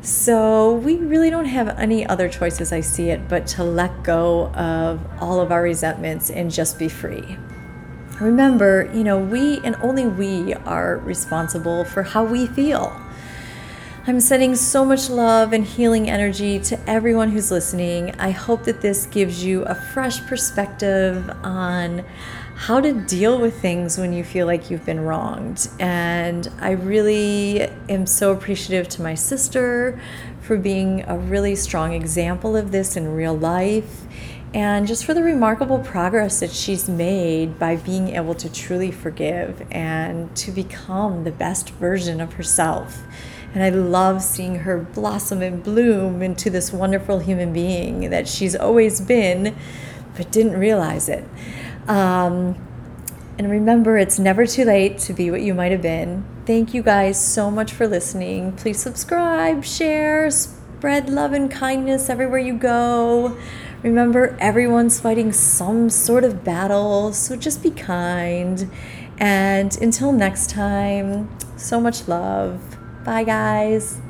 So 0.05 0.75
we 0.75 0.97
really 0.97 1.31
don't 1.31 1.47
have 1.47 1.79
any 1.79 2.07
other 2.07 2.29
choices, 2.29 2.73
I 2.73 2.83
see 2.83 3.09
it 3.09 3.27
but 3.27 3.47
to 3.49 3.65
let 3.65 4.03
go 4.03 4.49
of 4.49 5.01
all 5.19 5.41
of 5.41 5.51
our 5.51 5.63
resentments 5.63 6.29
and 6.29 6.51
just 6.51 6.79
be 6.79 6.91
free. 6.91 7.39
Remember, 8.21 8.91
you 8.93 9.03
know, 9.03 9.19
we 9.19 9.61
and 9.65 9.75
only 9.77 10.07
we 10.07 10.53
are 10.53 10.99
responsible 10.99 11.87
for 11.87 12.03
how 12.03 12.23
we 12.23 12.47
feel. 12.47 12.95
I'm 14.07 14.21
sending 14.21 14.55
so 14.57 14.85
much 14.85 15.09
love 15.09 15.55
and 15.55 15.65
healing 15.65 16.11
energy 16.11 16.61
to 16.61 16.79
everyone 16.87 17.31
who's 17.31 17.51
listening. 17.51 18.15
I 18.19 18.31
hope 18.31 18.65
that 18.65 18.83
this 18.83 19.07
gives 19.07 19.43
you 19.43 19.63
a 19.63 19.75
fresh 19.75 20.21
perspective 20.27 21.31
on 21.43 22.05
how 22.55 22.81
to 22.81 22.93
deal 22.93 23.39
with 23.39 23.61
things 23.61 23.99
when 23.99 24.13
you 24.13 24.25
feel 24.25 24.47
like 24.47 24.71
you've 24.71 24.87
been 24.87 25.01
wronged. 25.01 25.69
And 25.79 26.49
I 26.61 26.73
really 26.73 27.63
am 27.89 28.07
so 28.07 28.33
appreciative 28.33 28.89
to 28.91 29.03
my 29.03 29.15
sister 29.15 30.01
for 30.41 30.57
being 30.57 31.05
a 31.09 31.19
really 31.19 31.57
strong 31.57 31.93
example 31.93 32.57
of 32.57 32.71
this 32.71 32.97
in 32.97 33.15
real 33.15 33.37
life 33.37 34.03
and 34.55 34.87
just 34.87 35.05
for 35.05 35.15
the 35.15 35.23
remarkable 35.23 35.81
progress 35.81 36.39
that 36.39 36.53
she's 36.53 36.89
made 36.89 37.59
by 37.59 37.75
being 37.75 38.11
able 38.11 38.35
to 38.35 38.51
truly 38.51 38.93
forgive 38.93 39.67
and 39.73 40.35
to 40.37 40.53
become 40.53 41.25
the 41.25 41.33
best 41.33 41.71
version 41.71 42.21
of 42.21 42.35
herself. 42.35 43.03
And 43.53 43.65
I 43.65 43.71
love 43.71 44.23
seeing 44.23 44.61
her 44.61 44.79
blossom 44.79 45.43
and 45.43 45.63
bloom 45.63 46.23
into 46.23 46.51
this 46.51 46.73
wonderful 46.73 47.19
human 47.19 47.53
being 47.53 48.11
that 48.11 48.29
she's 48.29 48.55
always 48.55 49.01
been, 49.01 49.57
but 50.17 50.31
didn't 50.31 50.57
realize 50.57 51.09
it. 51.09 51.25
Um, 51.89 52.57
and 53.37 53.51
remember, 53.51 53.99
it's 53.99 54.19
never 54.19 54.47
too 54.47 54.65
late 54.65 54.99
to 55.01 55.13
be 55.13 55.31
what 55.31 55.43
you 55.43 55.55
might 55.55 55.73
have 55.73 55.83
been. 55.83 56.25
Thank 56.47 56.73
you 56.73 56.83
guys 56.83 57.23
so 57.23 57.51
much 57.51 57.73
for 57.73 57.87
listening. 57.87 58.53
Please 58.53 58.81
subscribe, 58.81 59.65
share, 59.65 60.31
spread 60.31 61.09
love 61.09 61.33
and 61.33 61.51
kindness 61.51 62.09
everywhere 62.09 62.39
you 62.39 62.55
go. 62.55 63.37
Remember, 63.83 64.37
everyone's 64.41 65.01
fighting 65.01 65.33
some 65.33 65.91
sort 65.91 66.25
of 66.25 66.45
battle, 66.45 67.13
so 67.13 67.37
just 67.37 67.63
be 67.63 67.71
kind. 67.71 68.71
And 69.19 69.77
until 69.81 70.13
next 70.13 70.51
time, 70.51 71.29
so 71.57 71.81
much 71.81 72.09
love. 72.09 72.61
Bye, 73.05 73.25
guys. 73.25 74.01